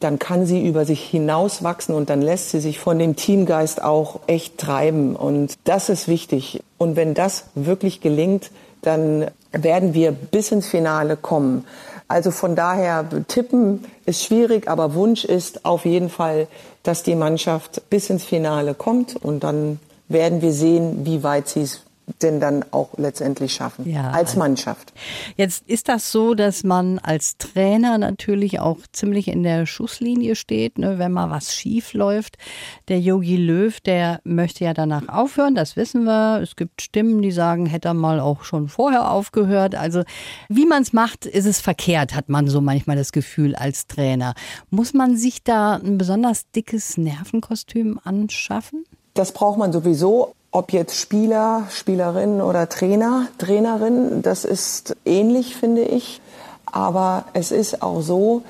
dann 0.00 0.18
kann 0.18 0.46
sie 0.46 0.66
über 0.66 0.84
sich 0.84 1.02
hinauswachsen 1.02 1.94
und 1.94 2.10
dann 2.10 2.20
lässt 2.20 2.50
sie 2.50 2.60
sich 2.60 2.78
von 2.78 2.98
dem 2.98 3.16
Teamgeist 3.16 3.82
auch 3.82 4.20
echt 4.26 4.58
treiben. 4.58 5.16
Und 5.16 5.54
das 5.64 5.88
ist 5.88 6.06
wichtig. 6.06 6.62
Und 6.78 6.96
wenn 6.96 7.14
das 7.14 7.44
wirklich 7.54 8.00
gelingt, 8.00 8.50
dann 8.82 9.26
werden 9.52 9.94
wir 9.94 10.12
bis 10.12 10.52
ins 10.52 10.68
Finale 10.68 11.16
kommen. 11.16 11.64
Also 12.08 12.30
von 12.30 12.54
daher, 12.54 13.04
tippen 13.26 13.84
ist 14.04 14.22
schwierig, 14.22 14.68
aber 14.68 14.94
Wunsch 14.94 15.24
ist 15.24 15.64
auf 15.64 15.84
jeden 15.84 16.08
Fall, 16.08 16.46
dass 16.82 17.02
die 17.02 17.16
Mannschaft 17.16 17.82
bis 17.90 18.10
ins 18.10 18.22
Finale 18.22 18.74
kommt 18.74 19.16
und 19.16 19.42
dann 19.42 19.80
werden 20.08 20.42
wir 20.42 20.52
sehen, 20.52 21.04
wie 21.04 21.22
weit 21.22 21.48
sie 21.48 21.62
es 21.62 21.82
denn 22.22 22.38
dann 22.38 22.64
auch 22.70 22.90
letztendlich 22.98 23.52
schaffen 23.54 23.90
Ja. 23.90 24.10
als 24.12 24.36
Mannschaft. 24.36 24.92
Jetzt 25.36 25.68
ist 25.68 25.88
das 25.88 26.12
so, 26.12 26.34
dass 26.34 26.62
man 26.62 27.00
als 27.00 27.36
Trainer 27.36 27.98
natürlich 27.98 28.60
auch 28.60 28.78
ziemlich 28.92 29.26
in 29.26 29.42
der 29.42 29.66
Schusslinie 29.66 30.36
steht, 30.36 30.78
ne, 30.78 31.00
wenn 31.00 31.10
mal 31.10 31.30
was 31.30 31.52
schief 31.52 31.94
läuft. 31.94 32.38
Der 32.86 33.00
Yogi 33.00 33.36
Löw, 33.36 33.80
der 33.80 34.20
möchte 34.22 34.64
ja 34.64 34.72
danach 34.72 35.08
aufhören, 35.08 35.56
das 35.56 35.74
wissen 35.74 36.04
wir. 36.04 36.40
Es 36.40 36.54
gibt 36.54 36.80
Stimmen, 36.80 37.22
die 37.22 37.32
sagen, 37.32 37.66
hätte 37.66 37.88
er 37.88 37.94
mal 37.94 38.20
auch 38.20 38.44
schon 38.44 38.68
vorher 38.68 39.10
aufgehört. 39.10 39.74
Also 39.74 40.04
wie 40.48 40.64
man 40.66 40.82
es 40.82 40.92
macht, 40.92 41.26
ist 41.26 41.46
es 41.46 41.60
verkehrt, 41.60 42.14
hat 42.14 42.28
man 42.28 42.46
so 42.46 42.60
manchmal 42.60 42.96
das 42.96 43.10
Gefühl 43.10 43.56
als 43.56 43.88
Trainer. 43.88 44.34
Muss 44.70 44.94
man 44.94 45.16
sich 45.16 45.42
da 45.42 45.74
ein 45.74 45.98
besonders 45.98 46.48
dickes 46.52 46.96
Nervenkostüm 46.98 47.98
anschaffen? 48.04 48.84
Das 49.16 49.33
braucht 49.33 49.57
man 49.57 49.72
sowieso, 49.72 50.35
ob 50.50 50.72
jetzt 50.72 50.94
Spieler, 50.94 51.64
Spielerinnen 51.70 52.42
oder 52.42 52.68
Trainer, 52.68 53.29
Trainerin, 53.38 54.20
das 54.20 54.44
ist 54.44 54.94
ähnlich, 55.07 55.57
finde 55.57 55.83
ich. 55.83 56.20
Aber 56.66 57.24
es 57.33 57.50
ist 57.50 57.81
auch 57.81 58.02
so, 58.02 58.42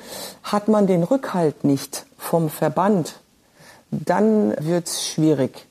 hat 0.43 0.67
man 0.67 0.85
den 0.85 1.03
Rückhalt 1.03 1.63
nicht 1.63 2.05
vom 2.17 2.49
Verband, 2.49 3.21
dann 3.91 4.53
wird's 4.59 5.07
schwierig, 5.07 5.67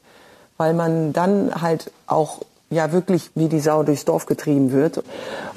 weil 0.57 0.73
man 0.73 1.13
dann 1.13 1.61
halt 1.61 1.93
auch 2.07 2.39
ja 2.71 2.91
wirklich 2.91 3.31
wie 3.35 3.49
die 3.49 3.61
Sau 3.61 3.83
durchs 3.83 4.07
Dorf 4.07 4.25
getrieben 4.25 4.73
wird. 4.73 5.05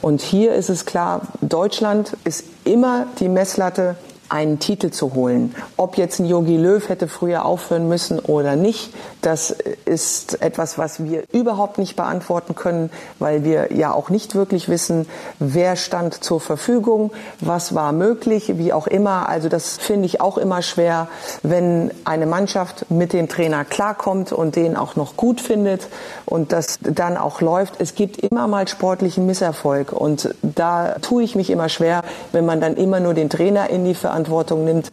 Und 0.01 0.21
hier 0.21 0.53
ist 0.53 0.69
es 0.69 0.85
klar, 0.85 1.21
Deutschland 1.39 2.17
ist 2.25 2.43
immer 2.65 3.05
die 3.19 3.29
Messlatte 3.29 3.95
einen 4.29 4.59
Titel 4.59 4.91
zu 4.91 5.13
holen. 5.13 5.55
Ob 5.75 5.97
jetzt 5.97 6.19
ein 6.19 6.25
Yogi 6.25 6.57
Löw 6.57 6.87
hätte 6.87 7.07
früher 7.07 7.45
aufhören 7.45 7.87
müssen 7.87 8.19
oder 8.19 8.55
nicht, 8.55 8.93
das 9.21 9.51
ist 9.85 10.41
etwas, 10.41 10.77
was 10.77 11.03
wir 11.03 11.23
überhaupt 11.33 11.77
nicht 11.77 11.95
beantworten 11.95 12.55
können, 12.55 12.89
weil 13.17 13.43
wir 13.43 13.73
ja 13.73 13.91
auch 13.91 14.09
nicht 14.09 14.35
wirklich 14.35 14.69
wissen, 14.69 15.07
wer 15.39 15.75
stand 15.75 16.23
zur 16.23 16.39
Verfügung, 16.39 17.11
was 17.41 17.75
war 17.75 17.91
möglich, 17.91 18.57
wie 18.57 18.71
auch 18.71 18.87
immer. 18.87 19.27
Also 19.27 19.49
das 19.49 19.77
finde 19.77 20.05
ich 20.05 20.21
auch 20.21 20.37
immer 20.37 20.61
schwer, 20.61 21.07
wenn 21.43 21.91
eine 22.05 22.27
Mannschaft 22.27 22.89
mit 22.89 23.13
dem 23.13 23.27
Trainer 23.27 23.65
klarkommt 23.65 24.31
und 24.31 24.55
den 24.55 24.77
auch 24.77 24.95
noch 24.95 25.17
gut 25.17 25.41
findet 25.41 25.87
und 26.25 26.51
das 26.51 26.79
dann 26.81 27.17
auch 27.17 27.41
läuft. 27.41 27.75
Es 27.79 27.95
gibt 27.95 28.17
immer 28.17 28.47
mal 28.47 28.67
sportlichen 28.67 29.25
Misserfolg 29.25 29.91
und 29.91 30.33
da 30.41 30.95
tue 31.01 31.23
ich 31.23 31.35
mich 31.35 31.49
immer 31.49 31.67
schwer, 31.67 32.03
wenn 32.31 32.45
man 32.45 32.61
dann 32.61 32.75
immer 32.75 32.99
nur 32.99 33.13
den 33.13 33.29
Trainer 33.29 33.69
in 33.69 33.85
die 33.85 33.95
Verantwortung 33.95 34.18
nimmt. 34.27 34.91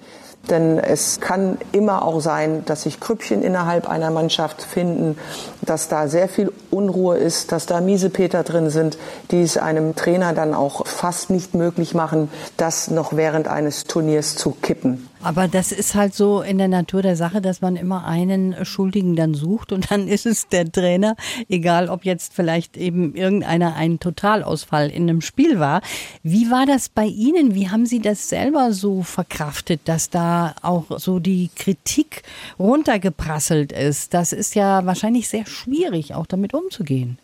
Denn 0.50 0.78
es 0.78 1.20
kann 1.20 1.58
immer 1.72 2.04
auch 2.04 2.20
sein, 2.20 2.64
dass 2.66 2.82
sich 2.82 3.00
Krüppchen 3.00 3.42
innerhalb 3.42 3.88
einer 3.88 4.10
Mannschaft 4.10 4.62
finden, 4.62 5.18
dass 5.62 5.88
da 5.88 6.06
sehr 6.06 6.28
viel 6.28 6.52
Unruhe 6.70 7.16
ist, 7.16 7.50
dass 7.50 7.66
da 7.66 7.80
Miesepeter 7.80 8.44
drin 8.44 8.70
sind, 8.70 8.96
die 9.32 9.42
es 9.42 9.56
einem 9.56 9.96
Trainer 9.96 10.34
dann 10.34 10.54
auch 10.54 10.86
fast 10.86 11.30
nicht 11.30 11.54
möglich 11.54 11.94
machen, 11.94 12.30
das 12.56 12.90
noch 12.90 13.16
während 13.16 13.48
eines 13.48 13.84
Turniers 13.84 14.36
zu 14.36 14.52
kippen. 14.62 15.08
Aber 15.26 15.48
das 15.48 15.72
ist 15.72 15.96
halt 15.96 16.14
so 16.14 16.40
in 16.40 16.56
der 16.56 16.68
Natur 16.68 17.02
der 17.02 17.16
Sache, 17.16 17.40
dass 17.40 17.60
man 17.60 17.74
immer 17.74 18.04
einen 18.04 18.64
Schuldigen 18.64 19.16
dann 19.16 19.34
sucht 19.34 19.72
und 19.72 19.90
dann 19.90 20.06
ist 20.16 20.24
es 20.24 20.46
der 20.46 20.70
Trainer, 20.70 21.16
egal 21.48 21.88
ob 21.88 22.04
jetzt 22.04 22.32
vielleicht 22.32 22.76
eben 22.76 23.12
irgendeiner 23.16 23.74
ein 23.74 23.98
Totalausfall 23.98 24.88
in 24.88 25.02
einem 25.02 25.22
Spiel 25.22 25.58
war. 25.58 25.82
Wie 26.22 26.48
war 26.52 26.64
das 26.64 26.88
bei 26.88 27.06
Ihnen? 27.06 27.56
Wie 27.56 27.68
haben 27.70 27.86
Sie 27.86 27.98
das 27.98 28.28
selber 28.28 28.72
so 28.72 29.02
verkraftet, 29.02 29.80
dass 29.86 30.10
da 30.10 30.54
auch 30.62 30.96
so 31.00 31.18
die 31.18 31.50
Kritik 31.56 32.22
runtergeprasselt 32.60 33.72
ist? 33.72 34.14
Das 34.14 34.32
ist 34.32 34.54
ja 34.54 34.86
wahrscheinlich 34.86 35.28
sehr 35.28 35.46
schwierig, 35.46 36.14
auch 36.14 36.26
damit 36.26 36.54
umzugehen. 36.54 37.18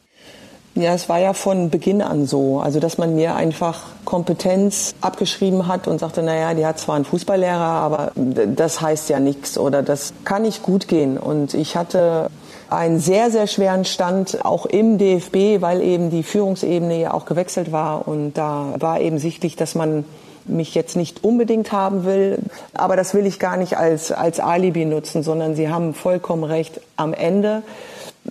Ja, 0.75 0.95
es 0.95 1.11
war 1.11 1.19
ja 1.19 1.35
von 1.35 1.69
Beginn 1.69 2.01
an 2.01 2.27
so. 2.27 2.61
Also, 2.61 2.81
dass 2.81 2.97
man 2.97 3.15
mir 3.15 3.37
einfach 3.37 3.83
Kompetenz 4.07 4.95
abgeschrieben 5.03 5.69
hat 5.69 5.87
und 5.87 5.99
sagte, 5.99 6.23
naja, 6.23 6.55
die 6.55 6.65
hat 6.65 6.79
zwar 6.79 6.97
einen 6.97 7.05
Fußballlehrer, 7.05 7.61
aber 7.61 8.13
das 8.15 8.81
heißt 8.81 9.11
ja 9.11 9.21
nichts 9.21 9.59
oder 9.59 9.83
das 9.83 10.15
kann 10.25 10.43
nicht 10.43 10.63
gut 10.63 10.89
gehen. 10.89 11.19
Und 11.19 11.53
ich 11.53 11.77
hatte 11.77 12.31
einen 12.71 12.99
sehr, 13.01 13.31
sehr 13.31 13.47
schweren 13.49 13.85
Stand 13.85 14.47
auch 14.47 14.65
im 14.65 14.97
DFB, 14.97 15.61
weil 15.61 15.83
eben 15.83 16.09
die 16.09 16.23
Führungsebene 16.23 16.99
ja 16.99 17.13
auch 17.13 17.27
gewechselt 17.27 17.71
war. 17.71 18.09
Und 18.09 18.33
da 18.35 18.75
war 18.79 18.99
eben 18.99 19.19
sichtlich, 19.19 19.57
dass 19.57 19.75
man 19.75 20.07
mich 20.47 20.75
jetzt 20.75 20.97
nicht 20.97 21.23
unbedingt 21.23 21.71
haben 21.73 22.07
will. 22.07 22.39
Aber 22.73 22.97
das 22.97 23.13
will 23.13 23.27
ich 23.27 23.39
gar 23.39 23.59
nicht 23.59 23.77
als, 23.77 24.11
als 24.11 24.41
Alibi 24.41 24.87
nutzen, 24.87 25.23
sondern 25.23 25.55
Sie 25.55 25.69
haben 25.69 25.93
vollkommen 25.93 26.45
recht. 26.45 26.81
Am 26.97 27.13
Ende 27.13 27.63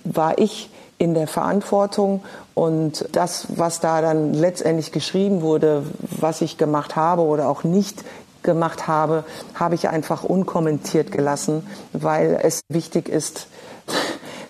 war 0.04 0.38
ich 0.38 0.68
in 1.02 1.14
der 1.14 1.26
Verantwortung 1.26 2.22
und 2.54 3.08
das, 3.10 3.46
was 3.56 3.80
da 3.80 4.00
dann 4.00 4.34
letztendlich 4.34 4.92
geschrieben 4.92 5.42
wurde, 5.42 5.82
was 6.20 6.42
ich 6.42 6.58
gemacht 6.58 6.94
habe 6.94 7.22
oder 7.22 7.48
auch 7.48 7.64
nicht 7.64 8.04
gemacht 8.44 8.86
habe, 8.86 9.24
habe 9.54 9.74
ich 9.74 9.88
einfach 9.88 10.22
unkommentiert 10.22 11.10
gelassen, 11.10 11.66
weil 11.92 12.38
es 12.40 12.60
wichtig 12.68 13.08
ist, 13.08 13.48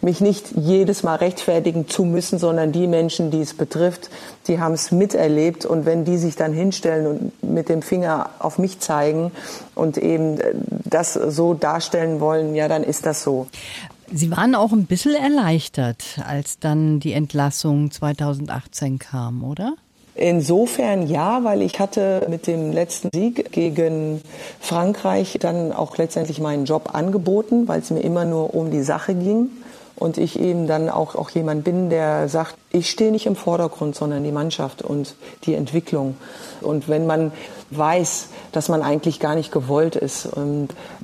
mich 0.03 0.21
nicht 0.21 0.49
jedes 0.55 1.05
Mal 1.05 1.15
rechtfertigen 1.15 1.89
zu 1.89 2.05
müssen, 2.05 2.39
sondern 2.39 2.73
die 2.73 2.87
Menschen, 2.87 3.31
die 3.31 3.41
es 3.41 3.55
betrifft, 3.55 4.11
die 4.47 4.61
haben 4.61 4.75
es 4.75 4.91
miterlebt 4.91 5.65
und 5.65 5.87
wenn 5.87 6.05
die 6.05 6.19
sich 6.19 6.37
dann 6.37 6.53
hinstellen 6.53 7.07
und 7.07 7.43
mit 7.43 7.71
dem 7.71 7.81
Finger 7.81 8.29
auf 8.41 8.59
mich 8.59 8.81
zeigen 8.81 9.31
und 9.75 9.97
eben 9.97 10.39
das 10.85 11.15
so 11.15 11.55
darstellen 11.55 12.21
wollen, 12.21 12.55
ja, 12.55 12.69
dann 12.69 12.83
ist 12.83 13.07
das 13.07 13.23
so. 13.23 13.47
Sie 14.11 14.31
waren 14.31 14.55
auch 14.55 14.73
ein 14.73 14.87
bisschen 14.87 15.15
erleichtert, 15.15 16.21
als 16.27 16.59
dann 16.59 17.01
die 17.01 17.13
Entlassung 17.13 17.91
2018 17.91 18.99
kam, 18.99 19.45
oder? 19.45 19.75
Insofern 20.15 21.07
ja, 21.07 21.43
weil 21.43 21.63
ich 21.63 21.81
hatte 21.81 22.27
mit 22.29 22.47
dem 22.47 22.71
letzten 22.71 23.09
Sieg 23.15 23.51
gegen 23.51 24.21
Frankreich 24.61 25.39
dann 25.41 25.73
auch 25.73 25.97
letztendlich 25.97 26.39
meinen 26.39 26.67
Job 26.67 26.95
angeboten, 26.95 27.67
weil 27.67 27.81
es 27.81 27.91
mir 27.91 28.01
immer 28.01 28.27
nur 28.27 28.55
um 28.55 28.71
die 28.71 28.83
Sache 28.83 29.15
ging. 29.15 29.49
Und 29.97 30.19
ich 30.19 30.41
eben 30.41 30.67
dann 30.67 30.89
auch, 30.89 31.15
auch 31.15 31.31
jemand 31.31 31.65
bin, 31.65 31.91
der 31.91 32.29
sagt, 32.29 32.57
ich 32.71 32.91
stehe 32.91 33.13
nicht 33.13 33.27
im 33.27 33.37
Vordergrund, 33.37 33.95
sondern 33.95 34.25
die 34.25 34.33
Mannschaft 34.33 34.83
und 34.83 35.15
die 35.45 35.55
Entwicklung. 35.55 36.17
Und 36.61 36.89
wenn 36.89 37.07
man 37.07 37.33
weiß, 37.71 38.29
dass 38.53 38.69
man 38.69 38.83
eigentlich 38.83 39.21
gar 39.21 39.35
nicht 39.35 39.53
gewollt 39.53 39.97
ist, 39.97 40.29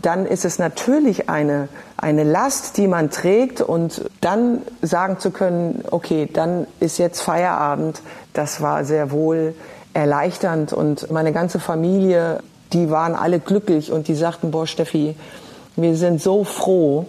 dann 0.03 0.27
ist 0.27 0.45
es 0.45 0.59
natürlich 0.59 1.29
eine, 1.29 1.69
eine 1.97 2.25
Last, 2.25 2.77
die 2.77 2.87
man 2.87 3.11
trägt 3.11 3.61
und 3.61 4.05
dann 4.21 4.63
sagen 4.83 5.19
zu 5.19 5.31
können, 5.31 5.85
okay, 5.91 6.29
dann 6.33 6.67
ist 6.81 6.99
jetzt 6.99 7.21
Feierabend, 7.21 8.03
das 8.33 8.61
war 8.61 8.85
sehr 8.85 9.11
wohl 9.11 9.55
erleichternd 9.95 10.73
und 10.73 11.11
meine 11.11 11.33
ganze 11.33 11.59
Familie, 11.61 12.41
die 12.73 12.91
waren 12.91 13.15
alle 13.15 13.41
glücklich 13.41 13.93
und 13.93 14.09
die 14.09 14.15
sagten, 14.15 14.51
boah, 14.51 14.67
Steffi, 14.67 15.17
wir 15.77 15.97
sind 15.97 16.21
so 16.21 16.45
froh. 16.45 17.07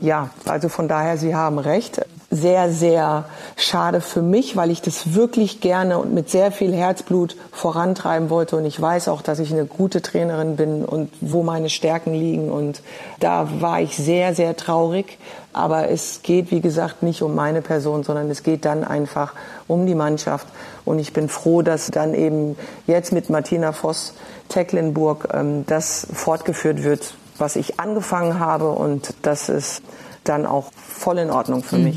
Ja, 0.00 0.30
also 0.46 0.68
von 0.68 0.86
daher, 0.86 1.16
Sie 1.16 1.34
haben 1.34 1.58
recht. 1.58 2.00
Sehr, 2.30 2.70
sehr 2.70 3.24
schade 3.56 4.02
für 4.02 4.20
mich, 4.20 4.54
weil 4.54 4.70
ich 4.70 4.82
das 4.82 5.14
wirklich 5.14 5.62
gerne 5.62 5.98
und 5.98 6.12
mit 6.12 6.28
sehr 6.28 6.52
viel 6.52 6.74
Herzblut 6.74 7.36
vorantreiben 7.52 8.28
wollte. 8.28 8.56
Und 8.56 8.66
ich 8.66 8.78
weiß 8.78 9.08
auch, 9.08 9.22
dass 9.22 9.38
ich 9.38 9.50
eine 9.50 9.64
gute 9.64 10.02
Trainerin 10.02 10.56
bin 10.56 10.84
und 10.84 11.10
wo 11.22 11.42
meine 11.42 11.70
Stärken 11.70 12.12
liegen. 12.12 12.50
Und 12.50 12.82
da 13.18 13.48
war 13.60 13.80
ich 13.80 13.96
sehr, 13.96 14.34
sehr 14.34 14.56
traurig. 14.56 15.18
Aber 15.54 15.88
es 15.88 16.20
geht, 16.22 16.50
wie 16.50 16.60
gesagt, 16.60 17.02
nicht 17.02 17.22
um 17.22 17.34
meine 17.34 17.62
Person, 17.62 18.04
sondern 18.04 18.30
es 18.30 18.42
geht 18.42 18.66
dann 18.66 18.84
einfach 18.84 19.32
um 19.66 19.86
die 19.86 19.94
Mannschaft. 19.94 20.46
Und 20.84 20.98
ich 20.98 21.14
bin 21.14 21.30
froh, 21.30 21.62
dass 21.62 21.90
dann 21.90 22.14
eben 22.14 22.56
jetzt 22.86 23.10
mit 23.10 23.30
Martina 23.30 23.72
Voss 23.72 24.12
Tecklenburg 24.48 25.28
ähm, 25.32 25.64
das 25.66 26.06
fortgeführt 26.12 26.84
wird, 26.84 27.14
was 27.38 27.56
ich 27.56 27.80
angefangen 27.80 28.38
habe. 28.38 28.70
Und 28.70 29.14
das 29.22 29.48
ist 29.48 29.82
dann 30.24 30.46
auch 30.46 30.72
voll 30.72 31.18
in 31.18 31.30
Ordnung 31.30 31.62
für 31.62 31.78
mich. 31.78 31.96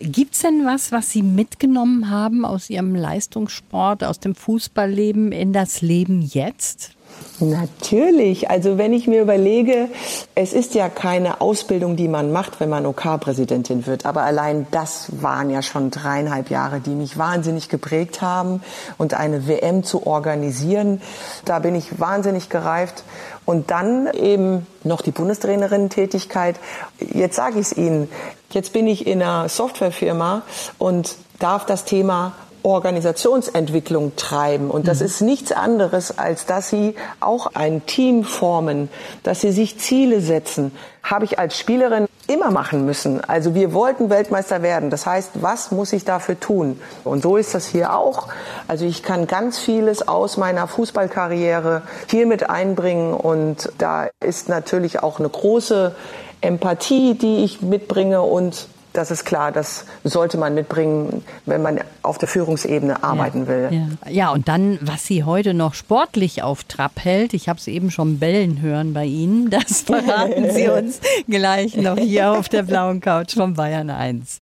Gibt's 0.00 0.40
denn 0.40 0.64
was, 0.64 0.92
was 0.92 1.10
Sie 1.10 1.22
mitgenommen 1.22 2.10
haben 2.10 2.44
aus 2.44 2.70
Ihrem 2.70 2.94
Leistungssport, 2.94 4.04
aus 4.04 4.20
dem 4.20 4.34
Fußballleben 4.34 5.32
in 5.32 5.52
das 5.52 5.80
Leben 5.80 6.22
jetzt? 6.22 6.92
Natürlich. 7.40 8.50
Also 8.50 8.78
wenn 8.78 8.92
ich 8.92 9.06
mir 9.06 9.22
überlege, 9.22 9.88
es 10.34 10.52
ist 10.52 10.74
ja 10.74 10.88
keine 10.88 11.40
Ausbildung, 11.40 11.94
die 11.94 12.08
man 12.08 12.32
macht, 12.32 12.58
wenn 12.58 12.68
man 12.68 12.84
OK-Präsidentin 12.84 13.86
wird. 13.86 14.06
Aber 14.06 14.22
allein 14.22 14.66
das 14.72 15.06
waren 15.22 15.48
ja 15.50 15.62
schon 15.62 15.90
dreieinhalb 15.90 16.50
Jahre, 16.50 16.80
die 16.80 16.90
mich 16.90 17.16
wahnsinnig 17.16 17.68
geprägt 17.68 18.22
haben. 18.22 18.62
Und 18.96 19.14
eine 19.14 19.46
WM 19.46 19.84
zu 19.84 20.06
organisieren, 20.06 21.00
da 21.44 21.60
bin 21.60 21.76
ich 21.76 22.00
wahnsinnig 22.00 22.48
gereift. 22.48 23.04
Und 23.44 23.70
dann 23.70 24.08
eben 24.12 24.66
noch 24.82 25.00
die 25.00 25.12
Bundestrainerin-Tätigkeit. 25.12 26.56
Jetzt 26.98 27.36
sage 27.36 27.60
ich 27.60 27.66
es 27.66 27.76
Ihnen. 27.76 28.08
Jetzt 28.50 28.72
bin 28.72 28.88
ich 28.88 29.06
in 29.06 29.22
einer 29.22 29.48
Softwarefirma 29.48 30.42
und 30.78 31.14
darf 31.38 31.66
das 31.66 31.84
Thema 31.84 32.32
Organisationsentwicklung 32.62 34.16
treiben. 34.16 34.70
Und 34.70 34.88
das 34.88 35.00
ist 35.00 35.20
nichts 35.20 35.52
anderes, 35.52 36.18
als 36.18 36.46
dass 36.46 36.68
sie 36.68 36.94
auch 37.20 37.50
ein 37.54 37.86
Team 37.86 38.24
formen, 38.24 38.88
dass 39.22 39.40
sie 39.40 39.52
sich 39.52 39.78
Ziele 39.78 40.20
setzen. 40.20 40.72
Habe 41.02 41.24
ich 41.24 41.38
als 41.38 41.58
Spielerin 41.58 42.06
immer 42.26 42.50
machen 42.50 42.84
müssen. 42.84 43.24
Also 43.24 43.54
wir 43.54 43.72
wollten 43.72 44.10
Weltmeister 44.10 44.62
werden. 44.62 44.90
Das 44.90 45.06
heißt, 45.06 45.30
was 45.40 45.70
muss 45.70 45.92
ich 45.92 46.04
dafür 46.04 46.38
tun? 46.38 46.80
Und 47.04 47.22
so 47.22 47.36
ist 47.36 47.54
das 47.54 47.66
hier 47.66 47.94
auch. 47.94 48.28
Also 48.68 48.84
ich 48.84 49.02
kann 49.02 49.26
ganz 49.26 49.58
vieles 49.58 50.06
aus 50.06 50.36
meiner 50.36 50.68
Fußballkarriere 50.68 51.82
hier 52.08 52.26
mit 52.26 52.48
einbringen 52.50 53.14
und 53.14 53.72
da 53.78 54.08
ist 54.20 54.48
natürlich 54.48 55.02
auch 55.02 55.18
eine 55.18 55.28
große 55.28 55.94
Empathie, 56.40 57.14
die 57.14 57.44
ich 57.44 57.62
mitbringe 57.62 58.22
und 58.22 58.68
das 58.92 59.10
ist 59.10 59.24
klar, 59.24 59.52
das 59.52 59.84
sollte 60.04 60.38
man 60.38 60.54
mitbringen, 60.54 61.24
wenn 61.46 61.62
man 61.62 61.80
auf 62.02 62.18
der 62.18 62.28
Führungsebene 62.28 63.02
arbeiten 63.02 63.42
ja, 63.42 63.48
will. 63.48 63.68
Ja. 63.70 64.10
ja, 64.10 64.30
und 64.30 64.48
dann, 64.48 64.78
was 64.80 65.06
sie 65.06 65.24
heute 65.24 65.54
noch 65.54 65.74
sportlich 65.74 66.42
auf 66.42 66.64
Trab 66.64 66.92
hält, 67.00 67.34
ich 67.34 67.48
habe 67.48 67.58
es 67.58 67.66
eben 67.66 67.90
schon 67.90 68.18
bellen 68.18 68.60
hören 68.60 68.94
bei 68.94 69.04
Ihnen, 69.04 69.50
das 69.50 69.80
verraten 69.86 70.50
Sie 70.50 70.68
uns 70.68 71.00
gleich 71.28 71.76
noch 71.76 71.98
hier 71.98 72.32
auf 72.32 72.48
der 72.48 72.62
blauen 72.62 73.00
Couch 73.00 73.34
von 73.34 73.54
Bayern 73.54 73.90
1. 73.90 74.40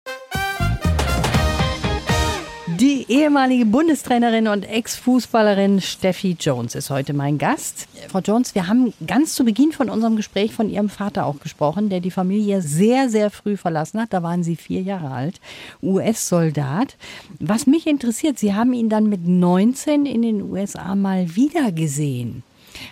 Die 2.81 3.07
ehemalige 3.09 3.67
Bundestrainerin 3.67 4.49
und 4.49 4.65
Ex-Fußballerin 4.65 5.81
Steffi 5.81 6.37
Jones 6.39 6.75
ist 6.75 6.91
heute 6.91 7.13
mein 7.13 7.39
Gast. 7.39 7.87
Frau 8.09 8.21
Jones, 8.21 8.55
wir 8.55 8.67
haben 8.67 8.93
ganz 9.07 9.35
zu 9.35 9.45
Beginn 9.45 9.71
von 9.71 9.91
unserem 9.91 10.17
Gespräch 10.17 10.53
von 10.53 10.69
Ihrem 10.69 10.89
Vater 10.89 11.27
auch 11.27 11.39
gesprochen, 11.41 11.89
der 11.89 12.01
die 12.01 12.11
Familie 12.11 12.63
sehr, 12.63 13.09
sehr 13.09 13.31
früh 13.31 13.57
verlassen 13.57 14.01
hat. 14.01 14.13
Da 14.13 14.23
waren 14.23 14.43
Sie 14.43 14.57
vier 14.57 14.83
Jahre 14.83 15.11
alt, 15.11 15.41
US-Soldat. 15.83 16.97
Was 17.39 17.67
mich 17.67 17.87
interessiert, 17.87 18.39
Sie 18.39 18.55
haben 18.55 18.73
ihn 18.73 18.89
dann 18.89 19.09
mit 19.09 19.27
19 19.27 20.07
in 20.07 20.23
den 20.23 20.43
USA 20.43 20.95
mal 20.95 21.37
wieder 21.37 21.71
gesehen. 21.71 22.43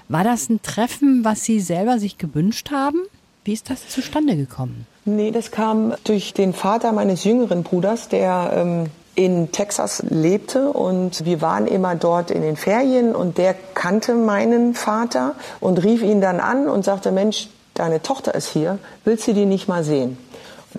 War 0.09 0.23
das 0.23 0.49
ein 0.49 0.62
Treffen, 0.62 1.25
was 1.25 1.45
Sie 1.45 1.61
selber 1.61 1.99
sich 1.99 2.18
gewünscht 2.18 2.71
haben? 2.71 2.99
Wie 3.45 3.53
ist 3.53 3.71
das 3.71 3.88
zustande 3.88 4.37
gekommen? 4.37 4.87
Nee, 5.05 5.33
das 5.33 5.51
kam 5.51 5.95
durch 6.05 6.33
den 6.35 6.53
Vater 6.53 6.92
meines 6.92 7.25
jüngeren 7.25 7.64
Bruders, 7.64 8.09
der 8.09 8.53
ähm, 8.55 8.87
in 9.14 9.53
Texas 9.53 10.03
lebte 10.09 10.70
und 10.70 11.25
wir 11.25 11.40
waren 11.40 11.66
immer 11.66 11.94
dort 11.94 12.31
in 12.31 12.42
den 12.42 12.57
Ferien 12.57 13.14
und 13.14 13.37
der 13.38 13.55
kannte 13.75 14.14
meinen 14.14 14.75
Vater 14.75 15.35
und 15.61 15.83
rief 15.83 16.03
ihn 16.03 16.20
dann 16.20 16.40
an 16.40 16.68
und 16.68 16.85
sagte, 16.85 17.12
Mensch, 17.12 17.48
deine 17.75 18.03
Tochter 18.03 18.35
ist 18.35 18.48
hier, 18.48 18.79
willst 19.05 19.27
du 19.27 19.35
die 19.35 19.46
nicht 19.46 19.68
mal 19.68 19.85
sehen? 19.85 20.16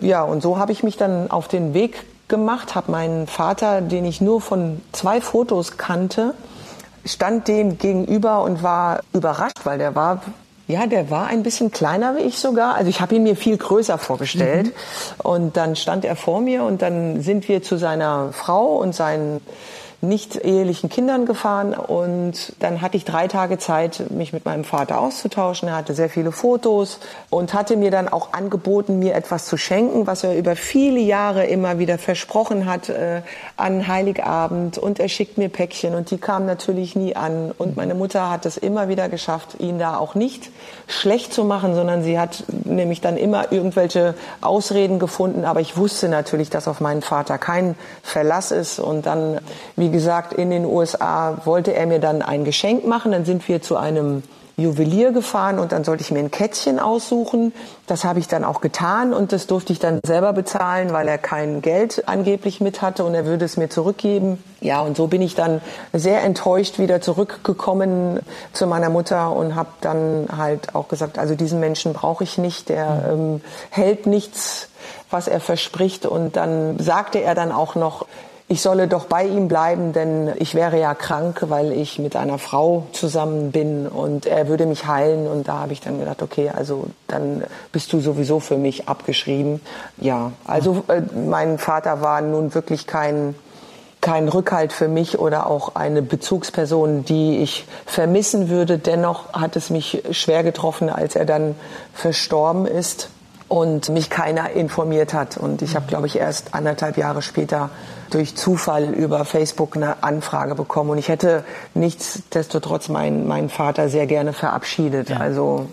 Ja, 0.02 0.24
und 0.24 0.42
so 0.42 0.58
habe 0.58 0.72
ich 0.72 0.84
mich 0.84 0.98
dann 0.98 1.30
auf 1.30 1.48
den 1.48 1.74
Weg 1.74 2.06
gemacht, 2.28 2.74
habe 2.74 2.92
meinen 2.92 3.28
Vater, 3.28 3.82
den 3.82 4.06
ich 4.06 4.22
nur 4.22 4.42
von 4.42 4.82
zwei 4.92 5.22
Fotos 5.22 5.78
kannte, 5.78 6.34
stand 7.06 7.48
dem 7.48 7.78
gegenüber 7.78 8.42
und 8.42 8.64
war 8.64 9.02
überrascht, 9.14 9.60
weil 9.66 9.78
der 9.78 9.94
war 9.94 10.22
ja, 10.68 10.88
der 10.88 11.10
war 11.10 11.28
ein 11.28 11.44
bisschen 11.44 11.72
kleiner 11.72 12.16
wie 12.16 12.22
ich 12.22 12.40
sogar. 12.40 12.76
Also 12.76 12.90
ich 12.90 13.02
habe 13.02 13.16
ihn 13.16 13.24
mir 13.24 13.36
viel 13.36 13.58
größer 13.58 13.98
vorgestellt. 13.98 14.68
Mhm. 14.68 14.72
Und 15.22 15.58
dann 15.58 15.76
stand 15.76 16.06
er 16.06 16.16
vor 16.16 16.40
mir 16.40 16.64
und 16.64 16.82
dann 16.82 17.22
sind 17.22 17.48
wir 17.50 17.62
zu 17.62 17.78
seiner 17.78 18.32
Frau 18.32 18.78
und 18.78 18.96
seinen 18.96 19.42
nicht 20.04 20.36
ehelichen 20.36 20.90
Kindern 20.90 21.26
gefahren 21.26 21.74
und 21.74 22.54
dann 22.60 22.82
hatte 22.82 22.98
ich 22.98 23.06
drei 23.06 23.28
Tage 23.28 23.58
Zeit, 23.58 24.12
mich 24.12 24.34
mit 24.34 24.44
meinem 24.44 24.66
Vater 24.66 25.00
auszutauschen. 25.00 25.70
Er 25.70 25.78
hatte 25.78 25.94
sehr 25.94 26.10
viele 26.10 26.34
Fotos 26.34 27.00
und 27.30 27.54
hatte 27.54 27.78
mir 27.78 27.90
dann 27.90 28.10
auch 28.10 28.34
angeboten, 28.34 29.00
mir 29.00 29.16
etwas 29.16 29.46
zu 29.46 29.56
schenken, 29.56 30.06
was 30.06 30.26
er 30.26 30.38
über 30.38 30.58
viele 30.58 31.00
Jahre 31.00 31.46
immer 31.46 31.80
wieder 31.80 31.98
versprochen 31.98 32.66
hat 32.66 32.90
äh, 32.90 33.22
an 33.56 33.88
Heiligabend. 33.88 34.78
Und 34.78 35.00
er 35.00 35.08
schickt 35.08 35.38
mir 35.38 35.48
Päckchen 35.48 35.96
und 35.96 36.12
die 36.12 36.18
kamen 36.18 36.46
natürlich 36.46 36.98
nie 36.98 37.16
an. 37.16 37.54
Und 37.58 37.78
meine 37.78 37.96
Mutter 37.96 38.30
hat 38.30 38.46
es 38.46 38.58
immer 38.58 38.90
wieder 38.90 39.08
geschafft, 39.08 39.60
ihn 39.60 39.80
da 39.80 39.96
auch 39.98 40.16
nicht 40.16 40.52
schlecht 40.88 41.34
zu 41.34 41.46
machen, 41.46 41.76
sondern 41.76 42.04
sie 42.04 42.20
hat 42.20 42.44
nämlich 42.66 43.00
dann 43.00 43.16
immer 43.16 43.54
irgendwelche 43.54 44.16
Ausreden 44.42 45.00
gefunden. 45.00 45.46
Aber 45.46 45.62
ich 45.62 45.78
wusste 45.78 46.10
natürlich, 46.10 46.50
dass 46.50 46.68
auf 46.68 46.82
meinen 46.82 47.02
Vater 47.02 47.38
kein 47.38 47.76
Verlass 48.02 48.52
ist. 48.52 48.80
Und 48.80 49.06
dann, 49.06 49.40
wie 49.78 49.93
gesagt, 49.94 50.34
in 50.34 50.50
den 50.50 50.66
USA 50.66 51.38
wollte 51.46 51.74
er 51.74 51.86
mir 51.86 52.00
dann 52.00 52.22
ein 52.22 52.44
Geschenk 52.44 52.86
machen. 52.86 53.14
Dann 53.14 53.24
sind 53.24 53.48
wir 53.48 53.62
zu 53.62 53.78
einem 53.78 54.24
Juwelier 54.56 55.12
gefahren 55.12 55.58
und 55.58 55.72
dann 55.72 55.84
sollte 55.84 56.04
ich 56.04 56.12
mir 56.12 56.20
ein 56.20 56.30
Kettchen 56.30 56.80
aussuchen. 56.80 57.54
Das 57.88 58.04
habe 58.04 58.20
ich 58.20 58.28
dann 58.28 58.44
auch 58.44 58.62
getan 58.62 59.12
und 59.12 59.32
das 59.32 59.48
durfte 59.48 59.74
ich 59.74 59.80
dann 59.80 60.00
selber 60.06 60.32
bezahlen, 60.32 60.94
weil 60.94 61.08
er 61.08 61.18
kein 61.18 61.62
Geld 61.62 62.04
angeblich 62.08 62.62
mit 62.62 62.84
hatte 62.84 63.04
und 63.04 63.16
er 63.16 63.26
würde 63.26 63.46
es 63.46 63.58
mir 63.58 63.70
zurückgeben. 63.70 64.44
Ja, 64.62 64.82
und 64.82 64.96
so 64.96 65.08
bin 65.08 65.24
ich 65.24 65.34
dann 65.34 65.62
sehr 65.92 66.22
enttäuscht 66.22 66.78
wieder 66.78 67.02
zurückgekommen 67.02 68.20
zu 68.52 68.68
meiner 68.68 68.90
Mutter 68.90 69.36
und 69.36 69.56
habe 69.56 69.70
dann 69.82 70.28
halt 70.38 70.76
auch 70.76 70.88
gesagt, 70.88 71.18
also 71.18 71.34
diesen 71.34 71.60
Menschen 71.60 71.94
brauche 71.94 72.24
ich 72.24 72.38
nicht, 72.38 72.70
der 72.70 73.10
ähm, 73.12 73.42
hält 73.72 74.06
nichts, 74.06 74.70
was 75.10 75.28
er 75.28 75.40
verspricht. 75.40 76.06
Und 76.06 76.36
dann 76.36 76.78
sagte 76.78 77.22
er 77.22 77.34
dann 77.34 77.52
auch 77.52 77.74
noch, 77.74 78.06
ich 78.54 78.62
solle 78.62 78.88
doch 78.88 79.06
bei 79.06 79.26
ihm 79.26 79.48
bleiben, 79.48 79.94
denn 79.94 80.32
ich 80.36 80.54
wäre 80.54 80.80
ja 80.80 80.94
krank, 80.94 81.46
weil 81.48 81.72
ich 81.72 81.98
mit 81.98 82.16
einer 82.16 82.38
Frau 82.38 82.86
zusammen 82.92 83.52
bin 83.52 83.88
und 83.88 84.28
er 84.28 84.48
würde 84.48 84.68
mich 84.68 84.86
heilen. 84.86 85.26
Und 85.26 85.48
da 85.48 85.54
habe 85.62 85.74
ich 85.74 85.82
dann 85.82 85.98
gedacht, 85.98 86.22
okay, 86.22 86.52
also 86.56 86.86
dann 87.08 87.46
bist 87.72 87.92
du 87.94 88.00
sowieso 88.00 88.40
für 88.40 88.58
mich 88.58 88.88
abgeschrieben. 88.88 89.60
Ja, 89.98 90.34
also 90.46 90.84
äh, 90.88 91.02
mein 91.28 91.58
Vater 91.58 92.02
war 92.02 92.22
nun 92.22 92.54
wirklich 92.54 92.86
kein 92.86 93.34
kein 94.02 94.28
Rückhalt 94.28 94.74
für 94.74 94.90
mich 94.90 95.18
oder 95.18 95.48
auch 95.48 95.76
eine 95.76 96.02
Bezugsperson, 96.02 97.06
die 97.06 97.38
ich 97.38 97.66
vermissen 97.86 98.50
würde. 98.50 98.78
Dennoch 98.78 99.34
hat 99.34 99.56
es 99.56 99.72
mich 99.72 100.04
schwer 100.12 100.44
getroffen, 100.44 100.90
als 100.90 101.16
er 101.16 101.26
dann 101.26 101.56
verstorben 101.94 102.68
ist 102.68 103.10
und 103.54 103.90
mich 103.90 104.10
keiner 104.10 104.50
informiert 104.50 105.14
hat. 105.14 105.38
Und 105.38 105.62
ich 105.62 105.76
habe, 105.76 105.86
glaube 105.86 106.08
ich, 106.08 106.18
erst 106.18 106.56
anderthalb 106.56 106.98
Jahre 106.98 107.22
später 107.22 107.70
durch 108.10 108.36
Zufall 108.36 108.96
über 108.96 109.26
Facebook 109.26 109.76
eine 109.76 110.02
Anfrage 110.02 110.56
bekommen. 110.56 110.90
Und 110.90 110.98
ich 110.98 111.08
hätte 111.08 111.44
nichtsdestotrotz 111.76 112.90
meinen, 112.90 113.28
meinen 113.28 113.50
Vater 113.50 113.90
sehr 113.90 114.08
gerne 114.08 114.34
verabschiedet. 114.34 115.12
Ja. 115.12 115.18
Also 115.18 115.68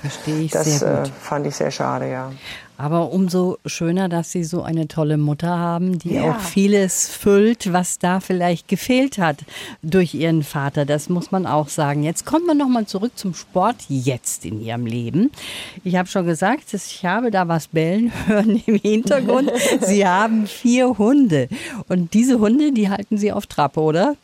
Verstehe 0.00 0.44
ich 0.44 0.50
das 0.50 0.78
sehr 0.78 0.96
gut. 0.96 1.08
Äh, 1.08 1.10
fand 1.20 1.46
ich 1.46 1.56
sehr 1.56 1.70
schade, 1.70 2.10
ja. 2.10 2.32
Aber 2.78 3.12
umso 3.12 3.58
schöner, 3.64 4.08
dass 4.08 4.32
Sie 4.32 4.44
so 4.44 4.62
eine 4.62 4.86
tolle 4.88 5.16
Mutter 5.16 5.58
haben, 5.58 5.98
die 5.98 6.14
ja. 6.14 6.30
auch 6.30 6.40
vieles 6.40 7.08
füllt, 7.08 7.72
was 7.72 7.98
da 7.98 8.20
vielleicht 8.20 8.68
gefehlt 8.68 9.18
hat 9.18 9.38
durch 9.82 10.14
Ihren 10.14 10.42
Vater. 10.42 10.84
Das 10.84 11.08
muss 11.08 11.30
man 11.30 11.46
auch 11.46 11.68
sagen. 11.68 12.02
Jetzt 12.02 12.26
kommen 12.26 12.46
wir 12.46 12.54
nochmal 12.54 12.86
zurück 12.86 13.12
zum 13.16 13.34
Sport 13.34 13.76
jetzt 13.88 14.44
in 14.44 14.60
Ihrem 14.60 14.84
Leben. 14.84 15.30
Ich 15.84 15.96
habe 15.96 16.08
schon 16.08 16.26
gesagt, 16.26 16.74
ich 16.74 17.04
habe 17.04 17.30
da 17.30 17.48
was 17.48 17.68
bellen 17.68 18.12
hören 18.26 18.62
im 18.66 18.76
Hintergrund. 18.76 19.50
Sie 19.80 20.06
haben 20.06 20.46
vier 20.46 20.98
Hunde. 20.98 21.48
Und 21.88 22.14
diese 22.14 22.38
Hunde, 22.38 22.72
die 22.72 22.90
halten 22.90 23.16
Sie 23.16 23.32
auf 23.32 23.46
Trab, 23.46 23.76
oder? 23.76 24.16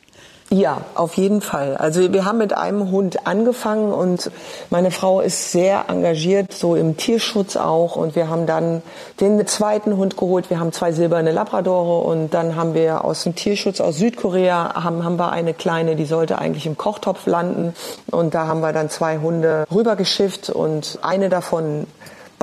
Ja, 0.53 0.81
auf 0.93 1.15
jeden 1.17 1.41
Fall. 1.41 1.77
Also 1.77 2.13
wir 2.13 2.25
haben 2.25 2.37
mit 2.37 2.55
einem 2.55 2.91
Hund 2.91 3.25
angefangen 3.25 3.91
und 3.91 4.29
meine 4.69 4.91
Frau 4.91 5.19
ist 5.19 5.51
sehr 5.51 5.85
engagiert, 5.87 6.53
so 6.53 6.75
im 6.75 6.95
Tierschutz 6.95 7.55
auch. 7.55 7.95
Und 7.95 8.15
wir 8.15 8.29
haben 8.29 8.45
dann 8.45 8.83
den 9.19 9.47
zweiten 9.47 9.97
Hund 9.97 10.15
geholt. 10.15 10.51
Wir 10.51 10.59
haben 10.59 10.71
zwei 10.71 10.91
silberne 10.91 11.31
Labradore 11.31 12.07
und 12.07 12.35
dann 12.35 12.55
haben 12.55 12.75
wir 12.75 13.03
aus 13.03 13.23
dem 13.23 13.33
Tierschutz 13.33 13.81
aus 13.81 13.97
Südkorea 13.97 14.75
haben, 14.83 15.03
haben 15.03 15.17
wir 15.17 15.31
eine 15.31 15.55
kleine, 15.55 15.95
die 15.95 16.05
sollte 16.05 16.37
eigentlich 16.37 16.67
im 16.67 16.77
Kochtopf 16.77 17.25
landen. 17.25 17.73
Und 18.11 18.35
da 18.35 18.45
haben 18.45 18.61
wir 18.61 18.73
dann 18.73 18.91
zwei 18.91 19.17
Hunde 19.17 19.65
rübergeschifft 19.73 20.51
und 20.51 20.99
eine 21.01 21.29
davon 21.29 21.87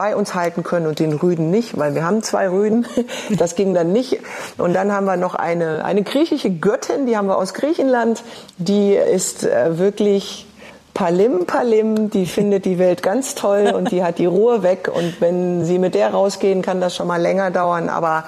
bei 0.01 0.17
uns 0.17 0.35
halten 0.35 0.63
können 0.63 0.87
und 0.87 0.99
den 0.99 1.13
Rüden 1.13 1.51
nicht, 1.51 1.77
weil 1.77 1.95
wir 1.95 2.05
haben 2.05 2.23
zwei 2.23 2.49
Rüden. 2.49 2.87
Das 3.37 3.55
ging 3.55 3.75
dann 3.75 3.93
nicht. 3.93 4.21
Und 4.57 4.73
dann 4.73 4.93
haben 4.93 5.05
wir 5.05 5.19
noch 5.19 5.35
eine, 5.35 5.85
eine 5.85 6.03
griechische 6.03 6.49
Göttin, 6.49 7.05
die 7.05 7.19
haben 7.19 7.27
wir 7.27 7.37
aus 7.37 7.53
Griechenland. 7.53 8.23
Die 8.57 8.95
ist 8.95 9.45
äh, 9.45 9.79
wirklich 9.79 10.47
Palim 10.95 11.47
Palim, 11.47 12.11
die 12.11 12.27
findet 12.41 12.65
die 12.65 12.79
Welt 12.79 13.03
ganz 13.03 13.35
toll 13.35 13.73
und 13.75 13.91
die 13.91 14.03
hat 14.03 14.19
die 14.19 14.27
Ruhe 14.27 14.63
weg. 14.63 14.91
Und 14.93 15.21
wenn 15.21 15.65
sie 15.65 15.79
mit 15.79 15.95
der 15.95 16.11
rausgehen, 16.11 16.63
kann 16.63 16.81
das 16.81 16.97
schon 16.97 17.07
mal 17.07 17.21
länger 17.21 17.51
dauern. 17.51 17.89
Aber 17.89 18.25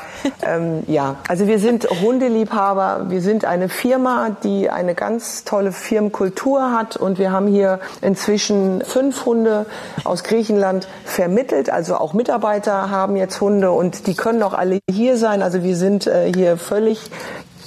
ähm, 0.47 0.83
ja, 0.87 1.17
also 1.29 1.47
wir 1.47 1.59
sind 1.59 1.89
Hundeliebhaber. 1.89 3.07
Wir 3.09 3.21
sind 3.21 3.45
eine 3.45 3.69
Firma, 3.69 4.37
die 4.43 4.71
eine 4.71 4.95
ganz 4.95 5.45
tolle 5.45 5.73
Firmenkultur 5.73 6.73
hat. 6.73 6.97
Und 6.97 7.19
wir 7.19 7.33
haben 7.33 7.47
hier 7.47 7.81
inzwischen 8.01 8.83
fünf 8.85 9.25
Hunde 9.27 9.67
aus 10.05 10.25
Griechenland 10.25 10.89
vermittelt. 11.05 11.71
Also 11.71 11.97
auch 11.97 12.15
Mitarbeiter 12.15 12.91
haben 12.91 13.17
jetzt 13.17 13.41
Hunde 13.41 13.73
und 13.73 14.07
die 14.07 14.15
können 14.15 14.43
auch 14.43 14.55
alle 14.55 14.79
hier 14.91 15.17
sein. 15.17 15.43
Also 15.43 15.63
wir 15.63 15.77
sind 15.77 16.07
äh, 16.07 16.33
hier 16.35 16.57
völlig 16.57 17.11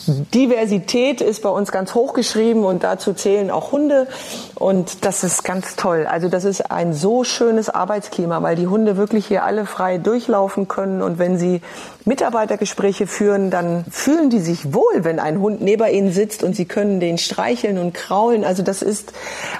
Diversität 0.07 1.21
ist 1.21 1.41
bei 1.41 1.49
uns 1.49 1.71
ganz 1.71 1.93
hoch 1.95 2.13
geschrieben 2.13 2.63
und 2.63 2.83
dazu 2.83 3.13
zählen 3.13 3.51
auch 3.51 3.71
Hunde 3.71 4.07
und 4.55 5.05
das 5.05 5.23
ist 5.23 5.43
ganz 5.43 5.75
toll. 5.75 6.07
Also 6.09 6.29
das 6.29 6.45
ist 6.45 6.71
ein 6.71 6.93
so 6.93 7.23
schönes 7.23 7.69
Arbeitsklima, 7.69 8.41
weil 8.41 8.55
die 8.55 8.67
Hunde 8.67 8.97
wirklich 8.97 9.25
hier 9.27 9.43
alle 9.43 9.65
frei 9.65 9.97
durchlaufen 9.97 10.67
können 10.67 11.01
und 11.01 11.19
wenn 11.19 11.37
sie 11.37 11.61
Mitarbeitergespräche 12.05 13.07
führen, 13.07 13.49
dann 13.49 13.83
fühlen 13.89 14.29
die 14.29 14.39
sich 14.39 14.73
wohl, 14.73 15.03
wenn 15.03 15.19
ein 15.19 15.39
Hund 15.39 15.61
neben 15.61 15.87
ihnen 15.87 16.11
sitzt 16.11 16.43
und 16.43 16.55
sie 16.55 16.65
können 16.65 16.99
den 16.99 17.17
streicheln 17.17 17.79
und 17.79 17.93
kraulen. 17.93 18.43
Also 18.43 18.61
das 18.61 18.81
ist 18.83 19.13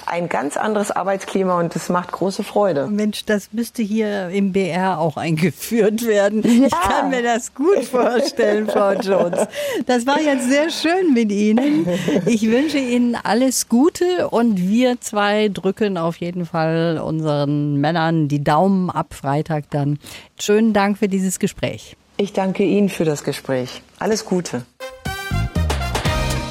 ein 0.06 0.30
ganz 0.30 0.56
anderes 0.56 0.92
Arbeitsklima 0.92 1.60
und 1.60 1.74
das 1.76 1.90
macht 1.90 2.12
große 2.12 2.44
Freude. 2.44 2.88
Mensch, 2.88 3.26
das 3.26 3.50
müsste 3.52 3.82
hier 3.82 4.30
im 4.30 4.52
BR 4.52 5.00
auch 5.00 5.18
eingeführt 5.18 6.06
werden. 6.06 6.44
Ja. 6.44 6.68
Ich 6.68 6.72
kann 6.72 7.10
mir 7.10 7.24
das 7.24 7.54
gut 7.54 7.84
vorstellen, 7.84 8.68
Frau 8.68 8.94
Jones. 8.94 9.48
Das 9.88 10.06
war 10.06 10.20
jetzt 10.36 10.50
sehr 10.50 10.70
schön 10.70 11.14
mit 11.14 11.32
Ihnen. 11.32 11.88
Ich 12.26 12.50
wünsche 12.50 12.78
Ihnen 12.78 13.16
alles 13.16 13.70
Gute 13.70 14.30
und 14.30 14.58
wir 14.58 15.00
zwei 15.00 15.50
drücken 15.50 15.98
auf 15.98 16.18
jeden 16.18 16.46
Fall 16.46 17.02
unseren 17.04 17.76
Männern 17.76 18.28
die 18.28 18.44
Daumen 18.44 18.90
ab 18.90 19.14
Freitag 19.14 19.70
dann. 19.70 20.00
Schönen 20.40 20.74
Dank 20.74 20.98
für 20.98 21.08
dieses 21.08 21.40
Gespräch. 21.40 21.96
Ich 22.18 22.34
danke 22.34 22.64
Ihnen 22.64 22.90
für 22.90 23.06
das 23.06 23.24
Gespräch. 23.24 23.82
Alles 24.00 24.26
Gute. 24.26 24.66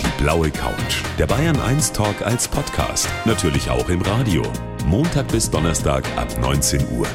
Die 0.03 0.23
blaue 0.23 0.51
Couch. 0.51 1.03
Der 1.19 1.27
Bayern 1.27 1.59
1 1.59 1.93
Talk 1.93 2.23
als 2.23 2.49
Podcast. 2.49 3.09
Natürlich 3.25 3.71
auch 3.71 3.89
im 3.89 4.03
Radio. 4.03 4.43
Montag 4.87 5.29
bis 5.29 5.51
Donnerstag 5.51 6.05
ab 6.17 6.29
19 6.41 6.81
Uhr. 6.97 7.07